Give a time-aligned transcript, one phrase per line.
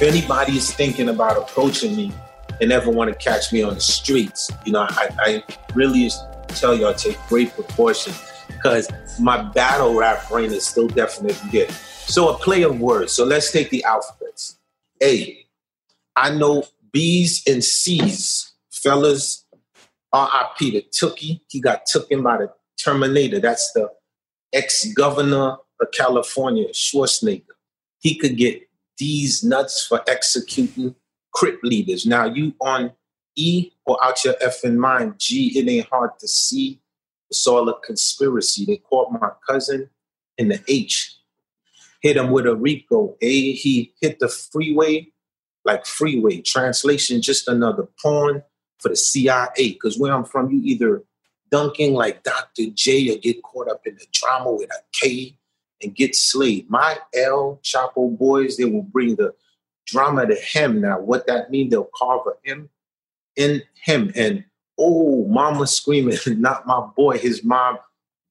[0.00, 2.12] If anybody is thinking about approaching me
[2.60, 6.08] and ever want to catch me on the streets, you know, I, I really
[6.50, 8.12] tell y'all take great precaution
[8.46, 8.88] because
[9.18, 11.68] my battle rap brain is still definitely good.
[11.72, 13.12] So a play of words.
[13.12, 14.60] So let's take the alphabets.
[15.02, 15.44] A.
[16.14, 19.44] I know B's and C's, fellas.
[20.12, 20.70] R.I.P.
[20.70, 21.40] the Tookie.
[21.48, 23.40] He got taken by the Terminator.
[23.40, 23.90] That's the
[24.52, 27.42] ex-governor of California, Schwarzenegger.
[27.98, 28.67] He could get
[28.98, 30.94] these nuts for executing
[31.32, 32.06] crip leaders.
[32.06, 32.92] Now you on
[33.36, 35.14] E or out your effing mind.
[35.18, 36.80] G, it ain't hard to see.
[37.30, 38.64] It's all a conspiracy.
[38.64, 39.90] They caught my cousin
[40.36, 41.16] in the H.
[42.02, 43.16] Hit him with a Rico.
[43.20, 45.08] A, he hit the freeway
[45.64, 46.40] like freeway.
[46.40, 48.42] Translation, just another pawn
[48.78, 49.52] for the CIA.
[49.56, 51.04] Because where I'm from, you either
[51.50, 52.70] dunking like Dr.
[52.74, 55.37] J or get caught up in the drama with a K
[55.82, 56.68] and get slayed.
[56.70, 59.34] My El Chapo boys, they will bring the
[59.86, 60.80] drama to him.
[60.80, 62.68] Now, what that means, they'll carve a him
[63.36, 64.12] in him.
[64.14, 64.44] And
[64.78, 67.78] oh, mama screaming, not my boy, his mom,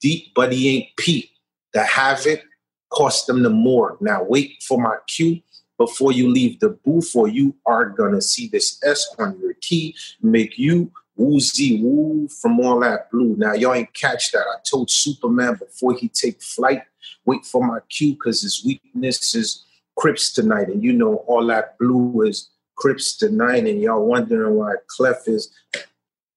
[0.02, 1.30] deep, but he ain't Pete.
[1.74, 2.42] The havoc
[2.90, 3.98] cost them the more.
[4.00, 5.42] Now, wait for my cue
[5.78, 9.96] before you leave the booth, or you are gonna see this S on your key,
[10.22, 13.36] make you woozy woo from all that blue.
[13.38, 14.42] Now, y'all ain't catch that.
[14.42, 16.84] I told Superman before he take flight,
[17.26, 19.64] wait for my cue because his weakness is
[19.96, 20.68] Crips tonight.
[20.68, 23.66] And you know, all that blue is Crips tonight.
[23.66, 25.52] And y'all wondering why Clef is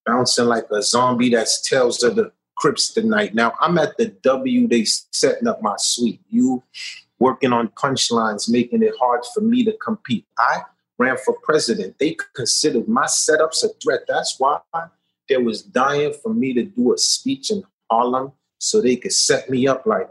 [0.06, 3.34] bouncing like a zombie that's tells of the Crips tonight.
[3.34, 6.20] Now, I'm at the W, they setting up my suite.
[6.28, 6.62] You
[7.18, 10.26] working on punchlines, making it hard for me to compete.
[10.38, 10.62] I
[10.98, 11.98] ran for president.
[11.98, 14.00] They considered my setups a threat.
[14.08, 14.58] That's why
[15.28, 19.48] they was dying for me to do a speech in Harlem so they could set
[19.48, 20.10] me up like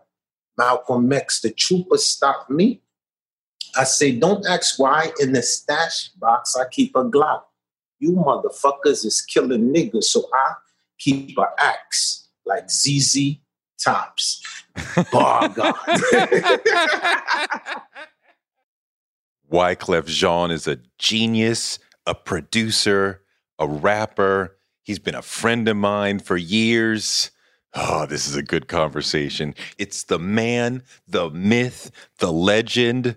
[0.60, 2.82] Malcolm X, the trooper stopped me.
[3.78, 7.44] I say, don't ask why in the stash box I keep a Glock.
[8.00, 10.54] You motherfuckers is killing niggas, so I
[10.98, 13.38] keep a axe like ZZ
[13.82, 14.42] Tops.
[15.12, 15.76] Bar God.
[19.52, 23.24] Wyclef Jean is a genius, a producer,
[23.58, 24.58] a rapper.
[24.84, 27.32] He's been a friend of mine for years.
[27.76, 29.54] Oh, this is a good conversation.
[29.78, 33.16] It's the man, the myth, the legend,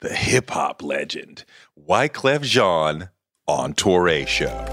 [0.00, 1.44] the hip hop legend,
[1.78, 3.10] Wyclef Jean
[3.46, 4.64] on Toure Show.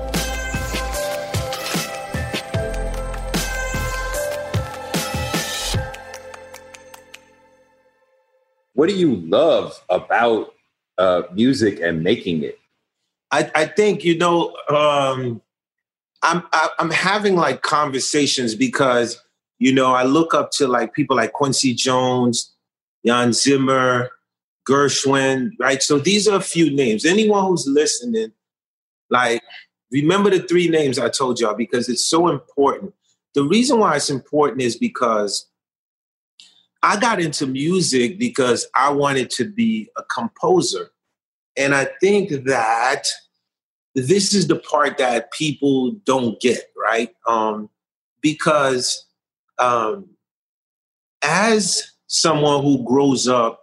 [8.73, 10.55] What do you love about
[10.97, 12.57] uh, music and making it?
[13.29, 15.42] I, I think you know um,
[16.23, 16.43] I'm
[16.79, 19.21] I'm having like conversations because
[19.59, 22.53] you know I look up to like people like Quincy Jones,
[23.05, 24.09] Hans Zimmer,
[24.67, 25.83] Gershwin, right?
[25.83, 27.05] So these are a few names.
[27.05, 28.31] Anyone who's listening,
[29.09, 29.41] like
[29.91, 32.93] remember the three names I told y'all because it's so important.
[33.35, 35.47] The reason why it's important is because
[36.81, 40.91] I got into music because I wanted to be a composer.
[41.57, 43.05] And I think that
[43.95, 47.09] this is the part that people don't get, right?
[47.27, 47.69] Um,
[48.21, 49.05] because
[49.59, 50.09] um,
[51.21, 53.61] as someone who grows up,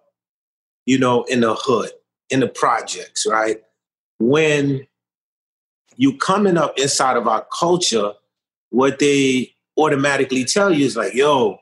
[0.86, 1.90] you know, in the hood,
[2.30, 3.62] in the projects, right?
[4.18, 4.86] When
[5.96, 8.12] you coming up inside of our culture,
[8.70, 11.58] what they automatically tell you is like, yo,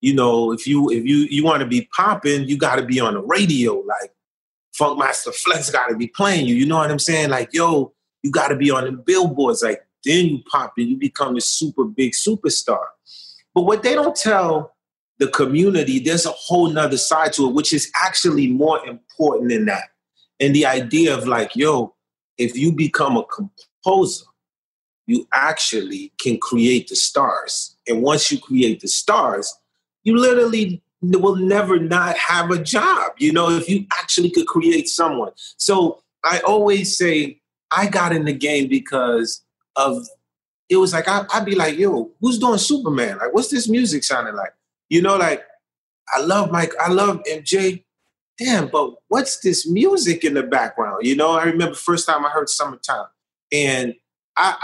[0.00, 3.00] you know, if you if you you want to be popping, you got to be
[3.00, 3.74] on the radio.
[3.74, 4.12] Like
[4.76, 6.54] Funkmaster Flex got to be playing you.
[6.54, 7.30] You know what I'm saying?
[7.30, 7.92] Like, yo,
[8.22, 9.62] you got to be on the billboards.
[9.62, 12.84] Like, then you pop and you become a super big superstar.
[13.54, 14.74] But what they don't tell
[15.18, 19.66] the community, there's a whole nother side to it, which is actually more important than
[19.66, 19.84] that.
[20.40, 21.94] And the idea of like, yo,
[22.36, 24.24] if you become a composer,
[25.06, 27.76] you actually can create the stars.
[27.88, 29.52] And once you create the stars,
[30.04, 34.88] you literally will never not have a job, you know, if you actually could create
[34.88, 35.32] someone.
[35.56, 37.40] So I always say,
[37.70, 39.44] I got in the game because
[39.76, 40.06] of
[40.68, 43.18] it was like I, would be like, yo, who's doing Superman?
[43.18, 44.52] Like, what's this music sounding like?
[44.88, 45.44] You know, like
[46.12, 47.84] I love Mike, I love MJ.
[48.38, 51.04] Damn, but what's this music in the background?
[51.04, 53.06] You know, I remember first time I heard Summertime,
[53.50, 53.94] and
[54.36, 54.54] I,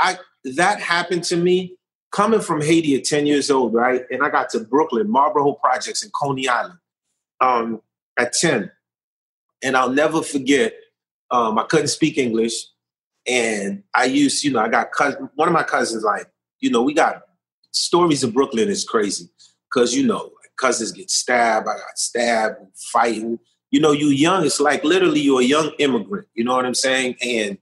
[0.44, 1.76] I that happened to me
[2.14, 4.04] coming from Haiti at 10 years old, right?
[4.08, 6.78] And I got to Brooklyn, Marlboro Projects in Coney Island
[7.40, 7.82] um,
[8.16, 8.70] at 10.
[9.64, 10.74] And I'll never forget,
[11.32, 12.54] um, I couldn't speak English.
[13.26, 14.90] And I used, you know, I got
[15.34, 16.30] one of my cousins, like,
[16.60, 17.22] you know, we got
[17.72, 19.28] stories of Brooklyn is crazy
[19.68, 21.66] because, you know, cousins get stabbed.
[21.66, 22.58] I got stabbed,
[22.92, 23.40] fighting.
[23.72, 26.74] You know, you young, it's like literally you're a young immigrant, you know what I'm
[26.74, 27.16] saying?
[27.20, 27.58] And,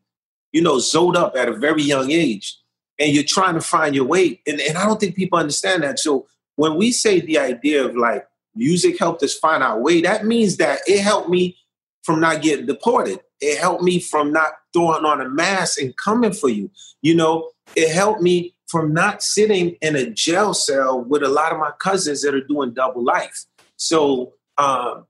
[0.52, 2.58] you know, zoned up at a very young age
[3.02, 4.40] and you're trying to find your way.
[4.46, 5.98] And, and I don't think people understand that.
[5.98, 10.24] So when we say the idea of like music helped us find our way, that
[10.24, 11.56] means that it helped me
[12.04, 13.18] from not getting deported.
[13.40, 16.70] It helped me from not throwing on a mask and coming for you.
[17.02, 21.52] You know, it helped me from not sitting in a jail cell with a lot
[21.52, 23.46] of my cousins that are doing double life.
[23.76, 25.06] So um,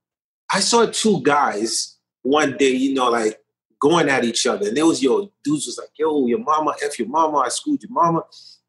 [0.50, 3.38] I saw two guys one day, you know, like
[3.82, 4.68] going at each other.
[4.68, 7.82] And there was your dudes was like, yo, your mama, F your mama, I schooled
[7.82, 8.22] your mama.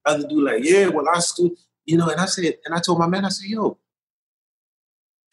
[0.04, 1.56] Other dude like, yeah, well, I schooled,
[1.86, 3.78] you know, and I said, and I told my man, I said, yo,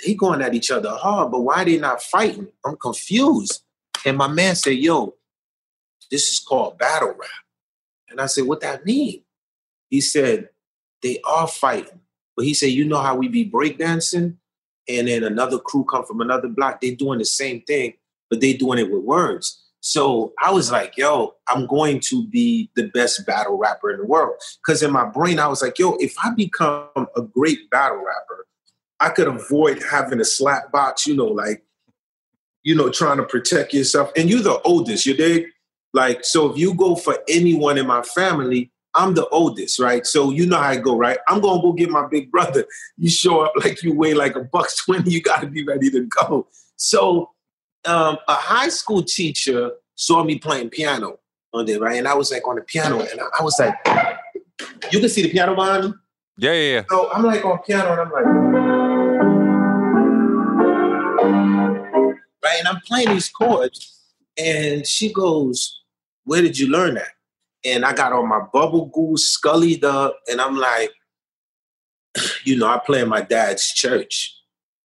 [0.04, 2.48] they going at each other hard, but why they not fighting?
[2.64, 3.62] I'm confused.
[4.04, 5.14] And my man said, yo,
[6.10, 7.30] this is called battle rap.
[8.10, 9.22] And I said, what that mean?
[9.88, 10.50] He said,
[11.02, 12.00] they are fighting.
[12.36, 14.36] But he said, you know how we be breakdancing?
[14.88, 17.94] And then another crew come from another block, they doing the same thing,
[18.28, 19.69] but they doing it with words.
[19.80, 24.06] So I was like, yo, I'm going to be the best battle rapper in the
[24.06, 24.36] world.
[24.64, 28.46] Because in my brain, I was like, yo, if I become a great battle rapper,
[29.00, 31.64] I could avoid having a slap box, you know, like,
[32.62, 34.12] you know, trying to protect yourself.
[34.16, 35.46] And you're the oldest, you dig?
[35.94, 40.06] Like, so if you go for anyone in my family, I'm the oldest, right?
[40.06, 41.18] So you know how I go, right?
[41.28, 42.66] I'm gonna go get my big brother.
[42.98, 46.06] You show up like you weigh like a buck twenty, you gotta be ready to
[46.06, 46.48] go.
[46.76, 47.30] So
[47.84, 51.18] um, a high school teacher saw me playing piano
[51.52, 51.98] on there, right?
[51.98, 53.74] And I was like on the piano, and I, was like,
[54.92, 55.94] you can see the piano behind me?
[56.36, 56.82] Yeah, yeah, yeah.
[56.88, 58.24] So I'm like on piano, and I'm like,
[62.44, 62.58] right?
[62.58, 64.02] And I'm playing these chords,
[64.38, 65.82] and she goes,
[66.24, 67.12] Where did you learn that?
[67.64, 70.90] And I got on my bubble goose, scullied up, and I'm like,
[72.44, 74.36] you know, I play in my dad's church.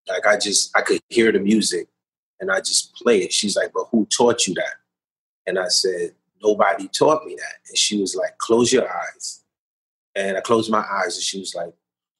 [0.08, 1.88] Like I just, I could hear the music
[2.40, 3.32] and I just play it.
[3.32, 4.74] She's like, but who taught you that?
[5.46, 6.12] And I said,
[6.42, 7.54] nobody taught me that.
[7.68, 9.42] And she was like, close your eyes.
[10.14, 11.72] And I closed my eyes and she was like,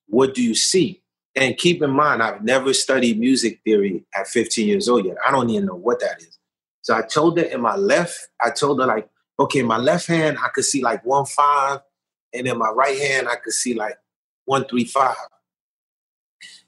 [0.06, 1.02] what do you see?
[1.35, 5.16] And keep in mind, I've never studied music theory at 15 years old yet.
[5.26, 6.38] I don't even know what that is.
[6.82, 9.08] So I told her in my left, I told her like,
[9.38, 11.80] okay, my left hand, I could see like one five.
[12.32, 13.96] And in my right hand, I could see like
[14.44, 15.16] one, three, five.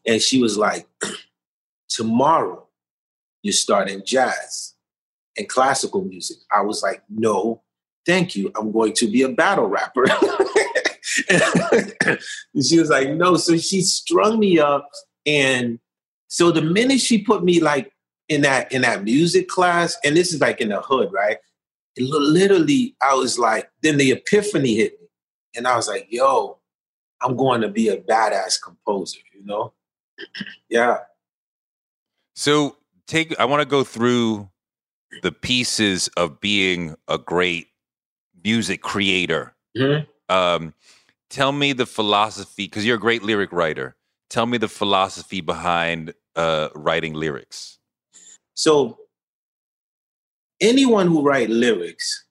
[0.07, 0.87] And she was like,
[1.89, 2.68] tomorrow,
[3.49, 4.75] you're starting jazz
[5.39, 6.37] and classical music.
[6.55, 7.63] I was like, no,
[8.05, 8.53] thank you.
[8.57, 10.05] I'm going to be a battle rapper.
[12.63, 13.37] she was like, no.
[13.37, 14.87] So she strung me up.
[15.25, 15.79] And
[16.27, 17.91] so the minute she put me like
[18.29, 21.39] in that in that music class, and this is like in the hood, right?
[22.01, 25.09] literally, I was like, then the epiphany hit me.
[25.57, 26.59] And I was like, yo,
[27.21, 29.73] I'm going to be a badass composer, you know?
[30.69, 30.99] yeah.
[32.37, 32.77] So
[33.09, 34.49] take I want to go through
[35.23, 37.69] the pieces of being a great
[38.45, 39.55] music creator.
[39.77, 40.05] Mm-hmm.
[40.33, 40.75] Um,
[41.31, 43.97] tell me the philosophy because you're a great lyric writer.
[44.31, 47.79] Tell me the philosophy behind uh, writing lyrics.
[48.55, 48.99] So,
[50.61, 52.27] anyone who write lyrics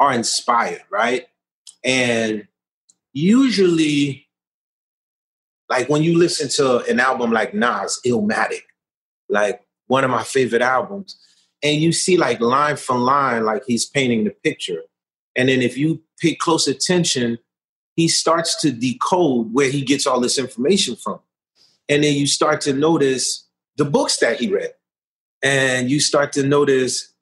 [0.00, 1.26] are inspired, right?
[1.84, 2.48] And
[3.12, 4.26] usually,
[5.68, 8.62] like when you listen to an album like Nas, Illmatic,
[9.28, 11.18] like one of my favorite albums,
[11.62, 14.82] and you see like line for line, like he's painting the picture.
[15.34, 17.38] And then if you pay close attention,
[17.96, 21.18] he starts to decode where he gets all this information from.
[21.88, 24.72] And then you start to notice the books that he read.
[25.42, 27.12] And you start to notice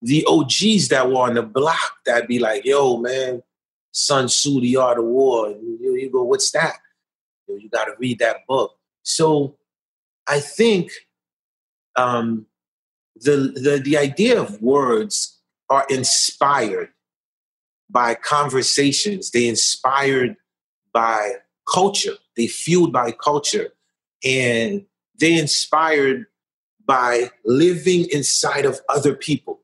[0.00, 3.42] the OGs that were on the block that be like, yo, man,
[3.92, 5.50] Sun Tzu, The Art of War.
[5.50, 6.76] You, you go, what's that?
[7.46, 8.76] You, you got to read that book.
[9.02, 9.56] So
[10.26, 10.90] I think
[11.96, 12.46] um,
[13.16, 16.90] the, the, the idea of words are inspired
[17.88, 19.30] by conversations.
[19.30, 20.36] They inspired
[20.92, 21.34] by
[21.72, 22.16] culture.
[22.36, 23.70] They fueled by culture.
[24.24, 24.86] And
[25.18, 26.26] they inspired
[26.86, 29.60] by living inside of other people.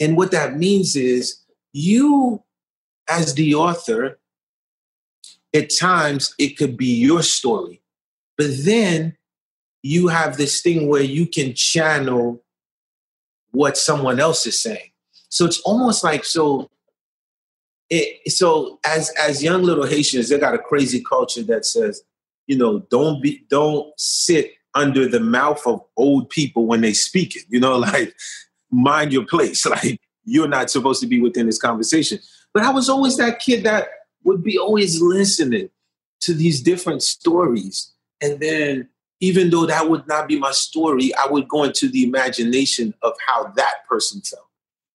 [0.00, 1.40] And what that means is
[1.72, 2.42] you,
[3.08, 4.18] as the author,
[5.54, 7.82] at times it could be your story,
[8.38, 9.16] but then
[9.82, 12.42] you have this thing where you can channel
[13.52, 14.90] what someone else is saying.
[15.28, 16.68] So it's almost like so.
[17.88, 22.02] It, so as as young little Haitians, they got a crazy culture that says,
[22.46, 27.34] you know, don't be don't sit under the mouth of old people when they speak
[27.36, 27.44] it.
[27.48, 28.14] You know, like
[28.70, 29.64] mind your place.
[29.70, 32.18] Like you're not supposed to be within this conversation.
[32.52, 33.88] But I was always that kid that
[34.24, 35.70] would be always listening
[36.20, 37.92] to these different stories.
[38.20, 38.88] And then
[39.20, 43.12] even though that would not be my story, I would go into the imagination of
[43.26, 44.46] how that person felt.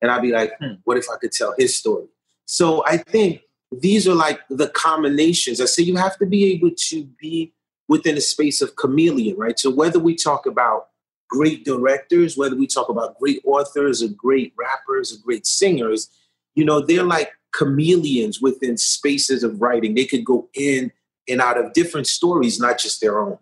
[0.01, 2.05] And I'd be like, hmm, what if I could tell his story?
[2.45, 3.41] So I think
[3.71, 5.61] these are like the combinations.
[5.61, 7.53] I say you have to be able to be
[7.87, 9.59] within a space of chameleon, right?
[9.59, 10.87] So whether we talk about
[11.29, 16.09] great directors, whether we talk about great authors or great rappers or great singers,
[16.55, 19.93] you know, they're like chameleons within spaces of writing.
[19.93, 20.91] They could go in
[21.27, 23.37] and out of different stories, not just their own.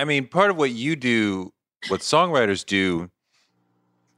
[0.00, 1.52] I mean, part of what you do,
[1.88, 3.10] what songwriters do,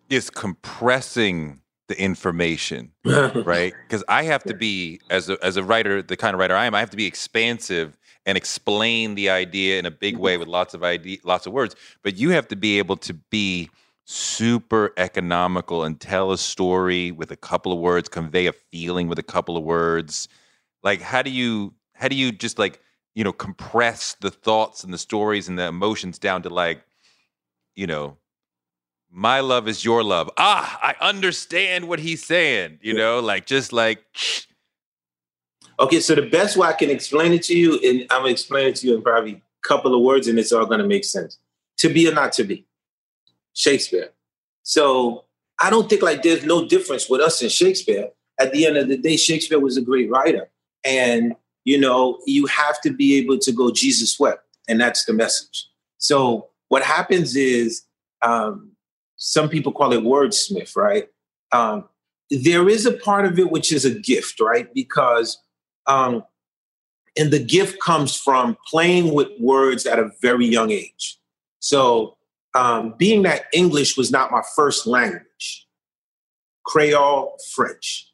[0.09, 3.75] is compressing the information, right?
[3.83, 6.67] Because I have to be as a, as a writer, the kind of writer I
[6.67, 10.47] am, I have to be expansive and explain the idea in a big way with
[10.47, 11.75] lots of idea, lots of words.
[12.05, 13.69] But you have to be able to be
[14.05, 19.19] super economical and tell a story with a couple of words, convey a feeling with
[19.19, 20.29] a couple of words.
[20.85, 22.81] Like, how do you how do you just like
[23.15, 26.83] you know, compress the thoughts and the stories and the emotions down to like,
[27.75, 28.17] you know,
[29.11, 30.31] my love is your love.
[30.39, 34.03] Ah, I understand what he's saying, you know, like just like.
[35.79, 38.69] Okay, so the best way I can explain it to you, and I'm gonna explain
[38.69, 41.39] it to you in probably a couple of words, and it's all gonna make sense.
[41.79, 42.67] To be or not to be,
[43.53, 44.11] Shakespeare.
[44.63, 45.25] So
[45.61, 48.11] I don't think like there's no difference with us and Shakespeare.
[48.41, 50.49] At the end of the day, Shakespeare was a great writer,
[50.85, 54.45] and you know, you have to be able to go, Jesus wept.
[54.69, 55.69] And that's the message.
[55.99, 57.83] So what happens is
[58.23, 58.73] um,
[59.17, 61.09] some people call it wordsmith, right?
[61.53, 61.89] Um,
[62.31, 64.73] there is a part of it which is a gift, right?
[64.73, 65.39] Because,
[65.87, 66.25] um,
[67.17, 71.19] and the gift comes from playing with words at a very young age.
[71.61, 72.17] So,
[72.55, 75.67] um, being that English was not my first language,
[76.65, 78.11] Creole, French,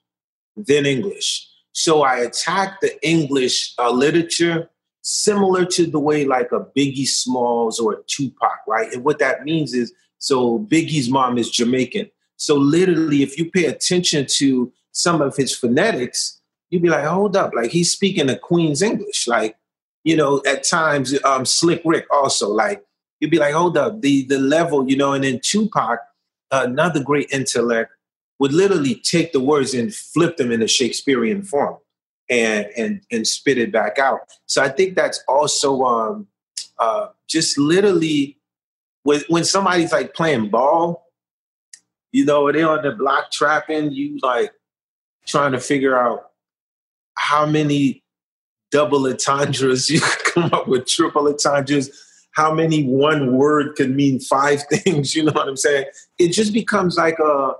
[0.56, 1.47] then English.
[1.78, 4.68] So I attacked the English uh, literature
[5.02, 8.92] similar to the way like a Biggie Smalls or a Tupac, right?
[8.92, 12.10] And what that means is, so Biggie's mom is Jamaican.
[12.36, 17.36] So literally, if you pay attention to some of his phonetics, you'd be like, hold
[17.36, 19.28] up, like he's speaking a Queen's English.
[19.28, 19.56] Like,
[20.02, 22.84] you know, at times, um, Slick Rick also, like,
[23.20, 26.00] you'd be like, hold up, the the level, you know, and then Tupac,
[26.50, 27.92] another great intellect,
[28.38, 31.76] would literally take the words and flip them into Shakespearean form
[32.30, 34.20] and and and spit it back out.
[34.46, 36.26] So I think that's also um,
[36.78, 38.38] uh, just literally
[39.02, 41.06] when when somebody's like playing ball,
[42.12, 44.52] you know, they're on the block trapping, you like
[45.26, 46.30] trying to figure out
[47.14, 48.02] how many
[48.70, 51.90] double entendres you could come up with, triple entendres,
[52.32, 55.86] how many one word can mean five things, you know what I'm saying?
[56.18, 57.52] It just becomes like a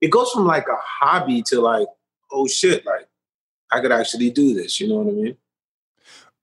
[0.00, 1.88] it goes from like a hobby to like,
[2.32, 3.08] oh shit, like
[3.70, 4.80] I could actually do this.
[4.80, 5.36] You know what I mean?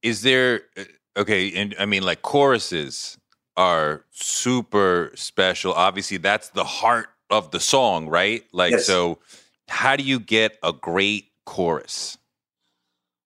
[0.02, 0.84] Is there uh,
[1.18, 1.54] okay?
[1.54, 3.18] And I mean, like choruses
[3.56, 5.74] are super special.
[5.74, 8.44] Obviously, that's the heart of the song, right?
[8.54, 8.86] Like, yes.
[8.86, 9.20] so
[9.68, 12.18] how do you get a great chorus?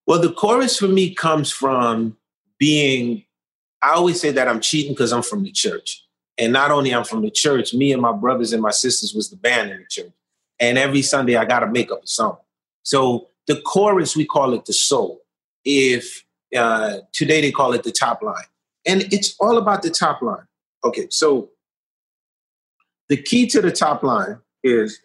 [0.07, 2.17] Well, the chorus for me comes from
[2.57, 3.25] being.
[3.83, 6.05] I always say that I'm cheating because I'm from the church.
[6.37, 9.29] And not only I'm from the church, me and my brothers and my sisters was
[9.29, 10.13] the band in the church
[10.61, 12.37] and every Sunday I got to make up a song.
[12.83, 15.19] So the chorus we call it the soul.
[15.65, 16.23] If
[16.55, 18.45] uh, today they call it the top line,
[18.85, 20.45] and it's all about the top line.
[20.83, 21.49] Okay, so
[23.09, 24.99] the key to the top line is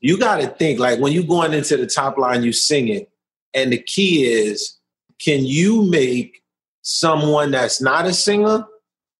[0.00, 3.10] you got to think like when you're going into the top line, you sing it.
[3.54, 4.78] And the key is
[5.20, 6.42] can you make
[6.82, 8.64] someone that's not a singer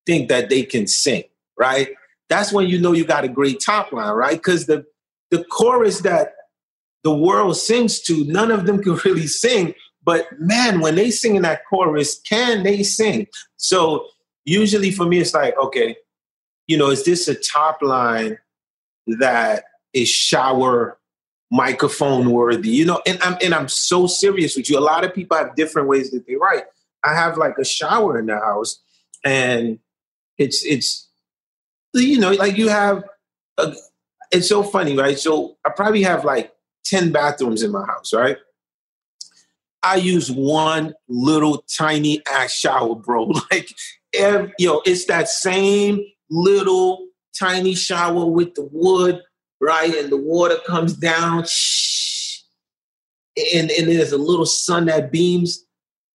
[0.07, 1.25] think that they can sing,
[1.59, 1.89] right?
[2.29, 4.37] That's when you know you got a great top line, right?
[4.37, 4.87] Because the
[5.31, 6.35] the chorus that
[7.05, 9.75] the world sings to, none of them can really sing.
[10.05, 13.27] But man, when they sing in that chorus, can they sing?
[13.57, 14.07] So
[14.45, 15.97] usually for me, it's like, okay,
[16.67, 18.39] you know, is this a top line
[19.07, 20.99] that is shower
[21.51, 22.71] microphone worthy?
[22.71, 24.79] You know, and I'm and I'm so serious with you.
[24.79, 26.65] A lot of people have different ways that they write.
[27.05, 28.81] I have like a shower in the house,
[29.25, 29.79] and
[30.37, 31.09] it's it's
[31.95, 33.05] you know, like you have
[33.57, 33.75] a,
[34.31, 35.19] it's so funny, right?
[35.19, 36.53] So I probably have like
[36.85, 38.37] 10 bathrooms in my house, right?
[39.83, 43.31] I use one little tiny ass shower, bro.
[43.51, 43.73] Like,
[44.15, 47.07] every, you know, it's that same little
[47.39, 49.23] tiny shower with the wood,
[49.61, 49.95] right?
[49.95, 52.41] And the water comes down, shh,
[53.55, 55.65] and, and there's a little sun that beams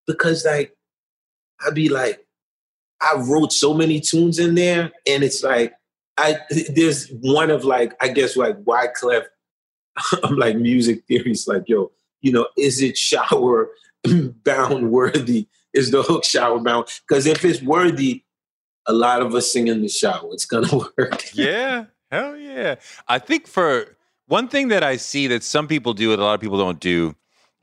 [0.06, 0.76] because, like,
[1.66, 2.20] I'd be like,
[3.00, 5.72] I wrote so many tunes in there, and it's like
[6.16, 6.38] I
[6.74, 9.24] there's one of like I guess like Wyclef.
[10.24, 13.70] I'm like music theories, like yo, you know, is it shower
[14.44, 15.48] bound worthy?
[15.72, 16.86] Is the hook shower bound?
[17.08, 18.24] Because if it's worthy,
[18.86, 20.28] a lot of us sing in the shower.
[20.32, 20.68] It's gonna
[20.98, 21.34] work.
[21.34, 22.76] yeah, hell yeah.
[23.08, 26.34] I think for one thing that I see that some people do and a lot
[26.34, 27.14] of people don't do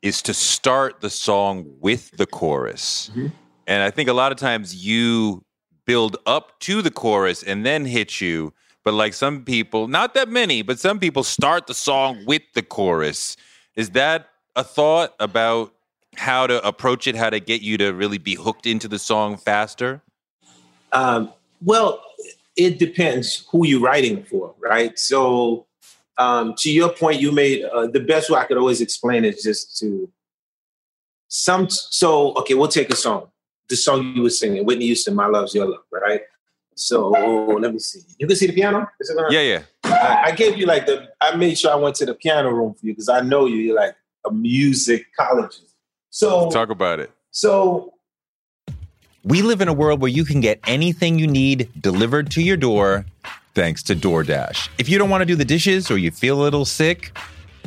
[0.02, 3.12] is to start the song with the chorus.
[3.12, 3.28] Mm-hmm.
[3.68, 5.44] And I think a lot of times you
[5.92, 8.54] build up to the chorus and then hit you.
[8.86, 12.64] But like some people, not that many, but some people start the song with the
[12.64, 13.36] chorus.
[13.76, 15.74] Is that a thought about
[16.16, 19.36] how to approach it, how to get you to really be hooked into the song
[19.36, 20.02] faster?
[20.94, 22.02] Um, well,
[22.56, 24.98] it depends who you're writing for, right?
[24.98, 25.66] So,
[26.18, 29.44] um, to your point, you made uh, the best way I could always explain is
[29.44, 30.10] just to
[31.28, 31.70] some.
[31.70, 33.31] So, okay, we'll take a song
[33.72, 36.22] the song you were singing, Whitney Houston, "My Love's Your Love," right?
[36.76, 38.02] So let me see.
[38.20, 38.88] You can see the piano.
[39.30, 39.62] yeah, yeah.
[39.84, 41.10] I, I, gave you like the.
[41.20, 43.58] I made sure I went to the piano room for you because I know you.
[43.58, 45.74] You're like a music musicologist.
[46.10, 47.12] So talk about it.
[47.32, 47.94] So
[49.24, 52.58] we live in a world where you can get anything you need delivered to your
[52.58, 53.06] door
[53.54, 54.70] thanks to DoorDash.
[54.78, 57.18] If you don't want to do the dishes or you feel a little sick,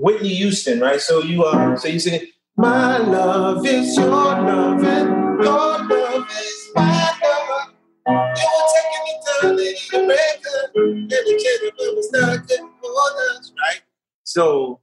[0.00, 1.00] Whitney Houston, right?
[1.00, 5.08] So you uh, so you say My love is your love, and
[5.44, 7.74] your love is my love.
[8.06, 13.38] You were taking me down in the record, and the kid was not good for
[13.38, 13.82] us, right?
[14.24, 14.80] So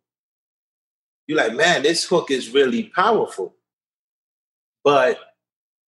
[1.25, 3.55] you're like, man, this hook is really powerful.
[4.83, 5.19] But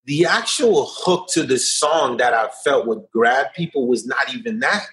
[0.05, 4.59] the actual hook to the song that I felt would grab people was not even
[4.59, 4.85] that.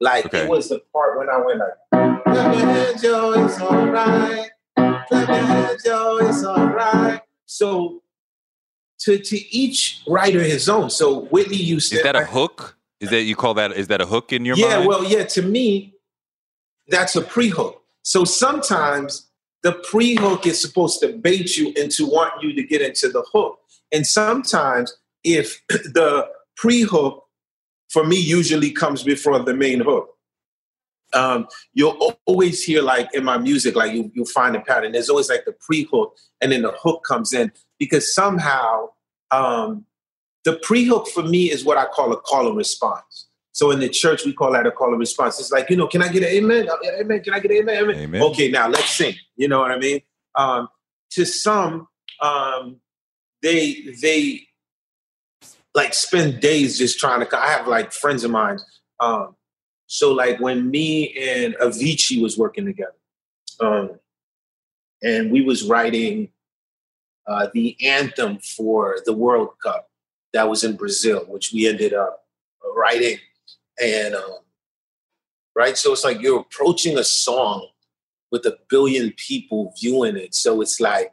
[0.00, 0.42] Like Okay.
[0.44, 4.50] it was the part when I went like, clap your hands, yo, it's all right.
[4.76, 7.20] Clap your hands, yo, it's all right.
[7.46, 8.02] So
[9.00, 10.90] to to each writer his own.
[10.90, 12.76] So Whitney used Is that a hook?
[13.00, 13.72] Is that you call that?
[13.72, 14.80] Is that a hook in your yeah, mind?
[14.82, 15.94] Yeah, well, yeah, to me,
[16.88, 17.82] that's a pre-hook.
[18.02, 19.30] So sometimes
[19.62, 23.58] the pre-hook is supposed to bait you into wanting you to get into the hook.
[23.90, 27.24] And sometimes if the pre-hook
[27.90, 30.16] for me usually comes before the main hook.
[31.12, 34.92] Um, you'll always hear like in my music, like you, you'll find a pattern.
[34.92, 38.88] There's always like the pre-hook and then the hook comes in because somehow
[39.30, 39.84] um,
[40.44, 43.28] the pre-hook for me is what I call a call and response.
[43.52, 45.40] So in the church, we call that a call and response.
[45.40, 46.68] It's like, you know, can I get an amen?
[46.68, 47.22] Uh, Amen.
[47.22, 47.76] Can I get an amen?
[47.76, 47.96] amen?
[47.96, 48.22] Amen.
[48.22, 49.14] Okay, now let's sing.
[49.36, 50.00] You know what I mean?
[50.34, 50.68] Um,
[51.10, 51.88] to some,
[52.22, 52.76] um,
[53.42, 54.46] they they
[55.74, 57.38] like spend days just trying to.
[57.38, 58.58] I have like friends of mine.
[59.00, 59.34] Um,
[59.92, 62.94] so like when me and Avicii was working together,
[63.58, 63.98] um,
[65.02, 66.28] and we was writing
[67.26, 69.88] uh, the anthem for the World Cup
[70.32, 72.20] that was in Brazil, which we ended up
[72.76, 73.18] writing,
[73.82, 74.38] and um,
[75.56, 75.76] right.
[75.76, 77.66] So it's like you're approaching a song
[78.30, 80.36] with a billion people viewing it.
[80.36, 81.12] So it's like,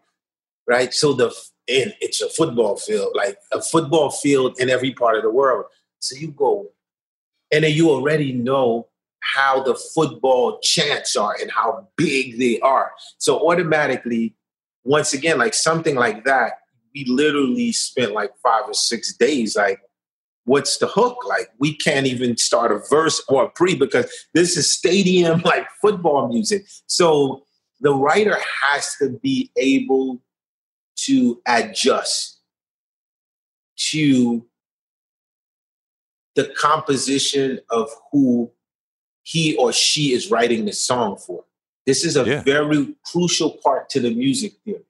[0.68, 0.94] right.
[0.94, 1.34] So the
[1.68, 5.66] and it's a football field, like a football field in every part of the world.
[5.98, 6.70] So you go,
[7.52, 8.88] and then you already know
[9.22, 12.92] how the football chants are and how big they are.
[13.18, 14.36] So automatically,
[14.84, 16.54] once again, like something like that,
[16.96, 19.56] we literally spent like five or six days.
[19.56, 19.80] Like,
[20.46, 21.18] what's the hook?
[21.28, 25.68] Like, we can't even start a verse or a pre because this is stadium like
[25.82, 26.66] football music.
[26.88, 27.44] So
[27.82, 30.22] the writer has to be able
[31.06, 32.40] to adjust
[33.92, 34.46] to
[36.38, 38.52] the composition of who
[39.24, 41.44] he or she is writing the song for.
[41.88, 42.44] This is a Yeah.
[42.44, 44.86] very crucial part to the music theory.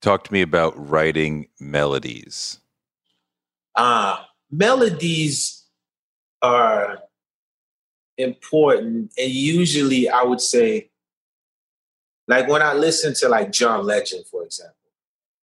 [0.00, 2.58] Talk to me about writing melodies.
[3.76, 5.66] Uh, melodies
[6.42, 7.04] are
[8.18, 10.90] important, and usually I would say,
[12.26, 14.74] like when I listen to like John Legend, for example,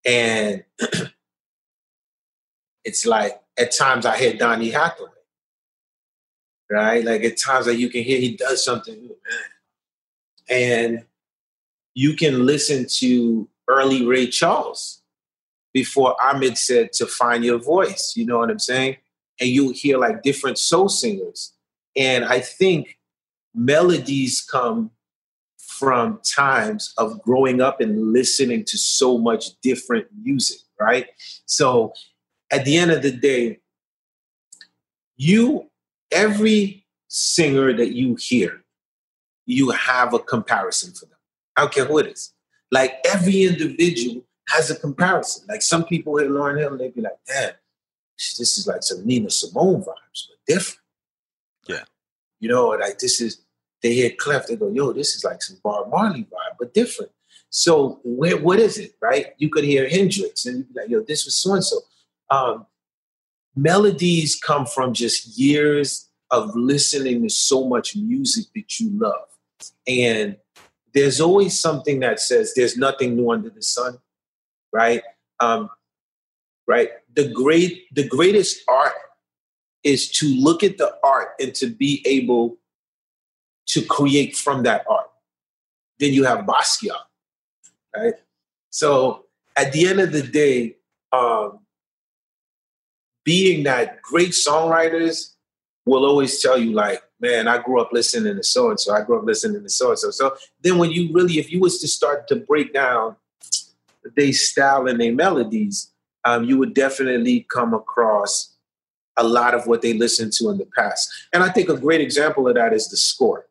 [0.04, 0.66] and
[2.84, 5.10] it's like at times I hear Donny Hathaway,
[6.70, 7.04] right?
[7.04, 9.10] Like at times like you can hear he does something,
[10.50, 11.04] and
[11.94, 15.02] you can listen to early Ray Charles
[15.74, 18.14] before Ahmet said to find your voice.
[18.16, 18.98] You know what I'm saying?
[19.40, 21.54] And you'll hear like different soul singers.
[21.96, 22.98] And I think
[23.54, 24.92] melodies come
[25.58, 31.08] from times of growing up and listening to so much different music, right?
[31.46, 31.94] So
[32.52, 33.60] at the end of the day,
[35.16, 35.70] you,
[36.12, 38.64] every singer that you hear,
[39.46, 41.18] you have a comparison for them.
[41.56, 42.34] I don't care who it is.
[42.72, 45.46] Like every individual has a comparison.
[45.48, 47.54] Like some people hear Lauryn Hill and they be like, damn,
[48.18, 50.82] this is like some Nina Simone vibes, but different.
[51.68, 51.84] Yeah.
[52.40, 53.42] You know, like this is,
[53.82, 57.12] they hear Clef, they go, yo, this is like some Bob Marley vibe, but different.
[57.50, 59.28] So where, what is it, right?
[59.38, 61.78] You could hear Hendrix and you'd be like, yo, this was so-and-so.
[62.30, 62.66] Um,
[63.56, 69.28] melodies come from just years of listening to so much music that you love.
[69.88, 70.38] And
[70.94, 73.98] there's always something that says there's nothing new under the sun,
[74.74, 75.02] right?
[75.40, 75.70] Um,
[76.68, 76.90] right.
[77.16, 78.94] The great, the greatest art
[79.84, 82.58] is to look at the art and to be able
[83.68, 85.10] to create from that art.
[86.00, 86.96] Then you have Basquiat,
[87.96, 88.14] right?
[88.70, 90.76] So at the end of the day,
[91.12, 91.60] um,
[93.28, 95.34] being that great songwriters
[95.86, 98.94] will always tell you like, man, I grew up listening to so and so.
[98.94, 100.12] I grew up listening to so and so.
[100.12, 103.18] So then when you really, if you was to start to break down
[104.16, 105.92] their style and their melodies,
[106.24, 108.56] um, you would definitely come across
[109.18, 111.10] a lot of what they listened to in the past.
[111.34, 113.46] And I think a great example of that is the score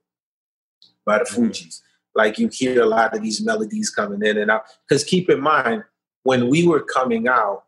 [1.05, 1.83] by the Fugees.
[2.15, 4.65] Like you hear a lot of these melodies coming in and out.
[4.89, 5.85] Because keep in mind,
[6.23, 7.65] when we were coming out,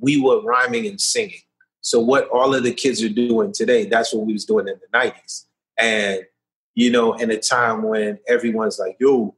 [0.00, 1.40] we were rhyming and singing.
[1.82, 4.74] So what all of the kids are doing today, that's what we was doing in
[4.80, 5.46] the 90s.
[5.78, 6.24] And,
[6.74, 9.34] you know, in a time when everyone's like, yo,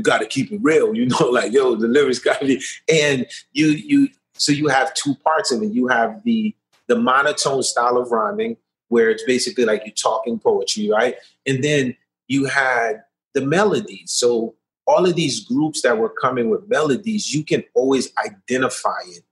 [0.00, 0.94] you got to keep it real.
[1.00, 2.62] You know, like yo, the lyrics got to be.
[2.92, 5.72] And you you so you have two parts of it.
[5.72, 6.54] You have the
[6.88, 8.56] the monotone style of rhyming
[8.88, 11.14] where it's basically like you're talking poetry, right?
[11.46, 13.02] And then you had
[13.34, 14.10] the melodies.
[14.12, 14.54] So
[14.86, 19.22] all of these groups that were coming with melodies, you can always identify it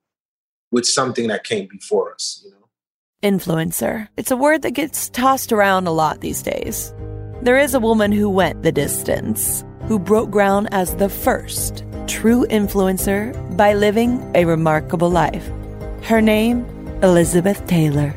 [0.71, 2.57] with something that came before us, you know.
[3.23, 4.09] Influencer.
[4.17, 6.95] It's a word that gets tossed around a lot these days.
[7.43, 12.47] There is a woman who went the distance, who broke ground as the first true
[12.47, 15.47] influencer by living a remarkable life.
[16.03, 16.65] Her name,
[17.03, 18.15] Elizabeth Taylor.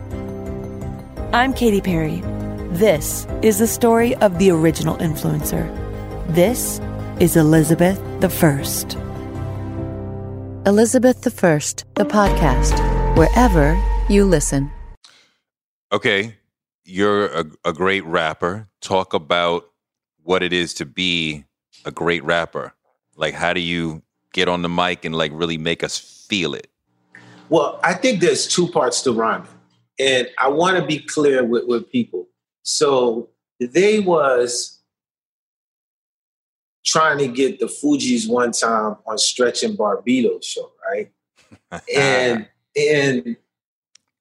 [1.33, 2.21] I'm Katy Perry.
[2.71, 5.67] This is the story of the original influencer.
[6.27, 6.79] This
[7.19, 8.97] is Elizabeth the First.
[10.67, 12.77] Elizabeth the First, the podcast,
[13.17, 14.71] wherever you listen.
[15.91, 16.35] Okay,
[16.85, 18.67] you're a, a great rapper.
[18.79, 19.63] Talk about
[20.21, 21.45] what it is to be
[21.83, 22.75] a great rapper.
[23.15, 26.67] Like, how do you get on the mic and like really make us feel it?
[27.49, 29.47] Well, I think there's two parts to rhyming,
[29.97, 32.27] and I want to be clear with, with people.
[32.61, 34.79] So they was
[36.85, 41.11] trying to get the Fugees one time on Stretch and Bobbito show, right?
[41.95, 43.37] and and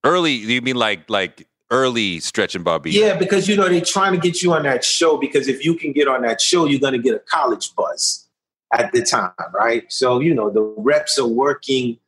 [0.04, 2.92] early, you mean like like early Stretch and Bobbito?
[2.92, 5.74] Yeah, because you know they're trying to get you on that show because if you
[5.74, 8.28] can get on that show, you're going to get a college buzz
[8.72, 9.90] at the time, right?
[9.90, 11.98] So you know the reps are working.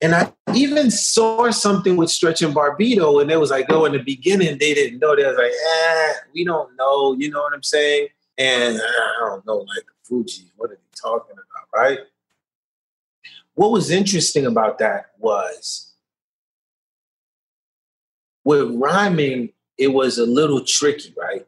[0.00, 3.92] And I even saw something with Stretch and Bobbito, and it was like, oh, in
[3.92, 5.16] the beginning, they didn't know.
[5.16, 7.16] They was like, eh, we don't know.
[7.18, 8.06] You know what I'm saying?
[8.38, 11.98] And I don't know, like Fuji, what are they talking about, right?
[13.54, 15.92] What was interesting about that was
[18.44, 21.44] with rhyming, it was a little tricky, right?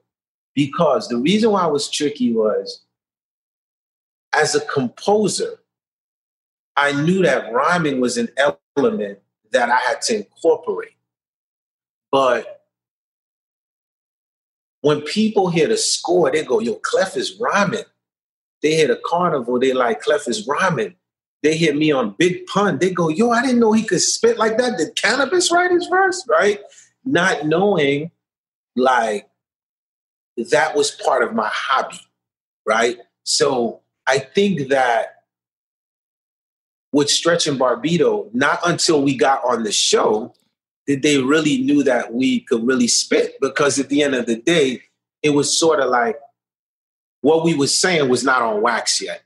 [0.55, 2.83] Because the reason why it was tricky was
[4.35, 5.61] as a composer,
[6.77, 8.29] I knew that rhyming was an
[8.77, 9.21] element
[9.53, 10.97] that I had to incorporate.
[12.11, 12.60] But
[14.83, 17.85] when people hear the score, they go, yo, Clef is rhyming.
[18.63, 20.95] They hear the carnival, they like Clef is rhyming.
[21.43, 24.37] They hear me on Big Pun, they go, yo, I didn't know he could spit
[24.37, 24.77] like that.
[24.77, 26.25] Did Canibus write his verse?
[26.29, 26.61] Right?
[27.05, 28.11] Not knowing
[28.77, 29.29] like
[30.51, 32.01] that was part of my hobby,
[32.67, 32.99] right?
[33.25, 35.17] So I think that
[36.93, 40.35] with Stretch and Bobbito, not until we got on the show
[40.91, 43.37] did they really knew that we could really spit.
[43.41, 44.83] Because at the end of the day,
[45.23, 46.19] it was sort of like
[47.21, 49.23] what we was saying was not on wax yet,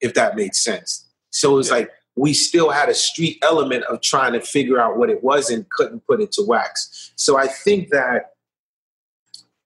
[0.00, 1.08] if that made sense.
[1.30, 1.74] So it was yeah.
[1.74, 5.50] like we still had a street element of trying to figure out what it was
[5.50, 7.10] and couldn't put it to wax.
[7.16, 8.34] So I think that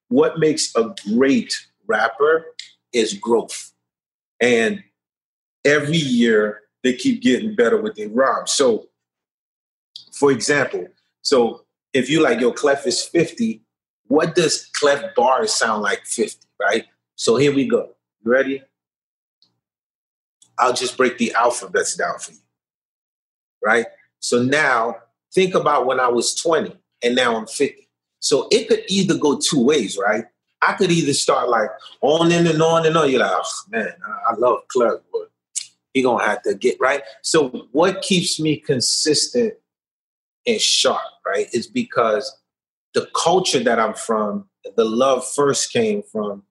[0.07, 1.53] what makes a great
[1.85, 2.47] rapper
[2.93, 3.73] is growth.
[4.41, 4.83] And
[5.63, 8.53] every year they keep getting better with their rhymes.
[8.53, 8.87] So,
[10.13, 10.87] for example,
[11.23, 13.61] so if you like, your Clef is 50,
[14.07, 16.85] what does Clef bars sound like 50, right?
[17.15, 17.95] So here we go.
[18.23, 18.61] You ready?
[20.59, 22.39] I'll just break the alphabets down for you,
[23.63, 23.87] right?
[24.19, 24.97] So now
[25.33, 27.87] think about when I was 20 and now I'm 50.
[28.19, 30.25] So it could either go two ways, right?
[30.61, 31.69] I could either start like
[32.01, 33.09] on and, and on and on.
[33.09, 33.93] You're like, oh, man,
[34.29, 35.29] I love Clark, but
[35.93, 37.01] he gonna have to get right.
[37.21, 39.55] So what keeps me consistent
[40.45, 42.35] and sharp, right, is because
[42.93, 46.43] the culture that I'm from, the love first came from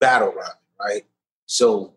[0.00, 1.04] battle rap, right?
[1.46, 1.94] So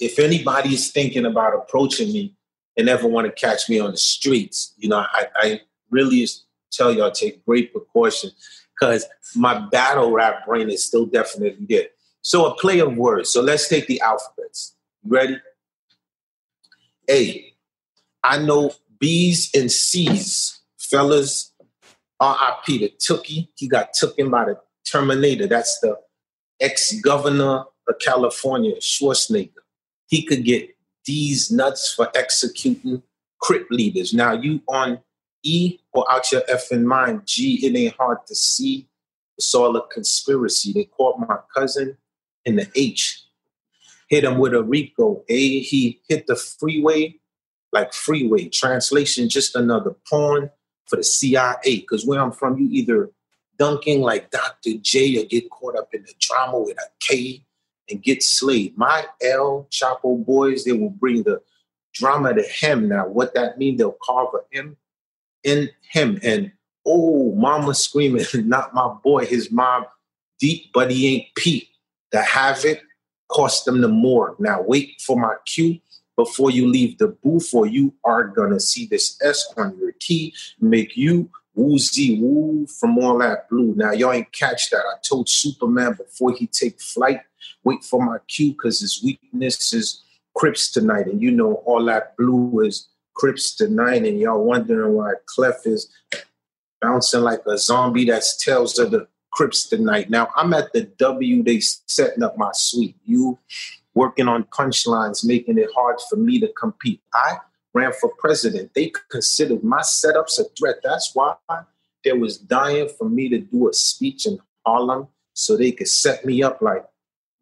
[0.00, 2.36] if anybody is thinking about approaching me
[2.76, 6.26] and ever want to catch me on the streets, you know, I, I really
[6.72, 8.30] tell y'all take great precaution
[8.78, 11.88] because my battle rap brain is still definitely there.
[12.22, 13.30] So a play of words.
[13.30, 14.74] So let's take the alphabets.
[15.06, 15.38] Ready?
[17.10, 17.52] A.
[18.22, 21.52] I know B's and C's, fellas.
[22.20, 22.78] R.I.P.
[22.78, 23.48] to Tookie.
[23.56, 25.46] He got taken by the Terminator.
[25.46, 25.98] That's the
[26.60, 29.50] ex-governor of California, Schwarzenegger.
[30.06, 30.70] He could get
[31.04, 33.02] D's nuts for executing
[33.40, 34.14] crip leaders.
[34.14, 35.00] Now you on
[35.42, 37.26] E or out your effing mind.
[37.26, 38.88] G, it ain't hard to see.
[39.36, 40.72] It's all a conspiracy.
[40.72, 41.98] They caught my cousin
[42.44, 43.22] in the H.
[44.08, 45.24] Hit him with a Rico.
[45.28, 47.16] A, he hit the freeway
[47.74, 48.48] like freeway.
[48.48, 50.48] Translation, just another pawn
[50.86, 51.58] for the CIA.
[51.64, 53.10] Because where I'm from, you either
[53.58, 54.78] dunking like Dr.
[54.80, 57.44] J or get caught up in the drama with a K
[57.90, 58.78] and get slayed.
[58.78, 61.42] My L Chapo boys, they will bring the
[61.92, 62.88] drama to him.
[62.88, 64.76] Now, what that means, they'll carve a M
[65.42, 66.18] in him.
[66.22, 66.52] And
[66.86, 69.84] oh, mama screaming, not my boy, his mom,
[70.38, 71.68] deep, but he ain't Pete.
[72.12, 72.80] The havoc
[73.28, 74.36] cost them the more.
[74.38, 75.80] Now wait for my cue
[76.16, 80.34] before you leave the booth, or you are gonna see this S on your T
[80.60, 83.74] make you woozy woo from all that blue.
[83.76, 84.78] Now y'all ain't catch that.
[84.78, 87.20] I told Superman before he take flight,
[87.62, 90.02] wait for my cue because his weakness is
[90.34, 95.12] Crips tonight, and you know all that blue is Crips tonight, and y'all wondering why
[95.26, 95.88] Clef is
[96.80, 100.10] bouncing like a zombie that's tails of the Crips tonight.
[100.10, 102.96] Now I'm at the W, they setting up my suite.
[103.04, 103.38] You
[103.94, 107.00] working on punchlines, making it hard for me to compete.
[107.12, 107.36] I
[107.72, 108.72] ran for president.
[108.74, 110.76] They considered my setups a threat.
[110.82, 111.34] That's why
[112.04, 116.24] they was dying for me to do a speech in Harlem so they could set
[116.24, 116.84] me up like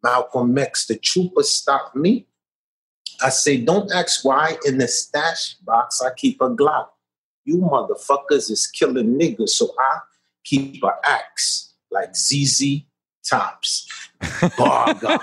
[0.03, 0.85] Malcolm X.
[0.87, 2.27] The trooper stopped me.
[3.21, 6.87] I say, don't ask why in the stash box I keep a Glock.
[7.45, 9.99] You motherfuckers is killing niggas, so I
[10.43, 12.83] keep a axe like ZZ
[13.23, 13.87] Tops.
[14.57, 15.19] Bar oh, God.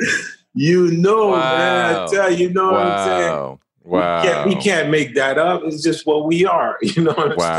[0.54, 1.56] you know, wow.
[1.56, 1.96] man.
[1.96, 2.72] I tell you, you know wow.
[2.72, 3.58] what I'm saying?
[3.88, 4.20] Wow.
[4.20, 5.62] We can't, we can't, make that up.
[5.64, 6.78] It's just what we are.
[6.82, 7.56] You know what I'm wow.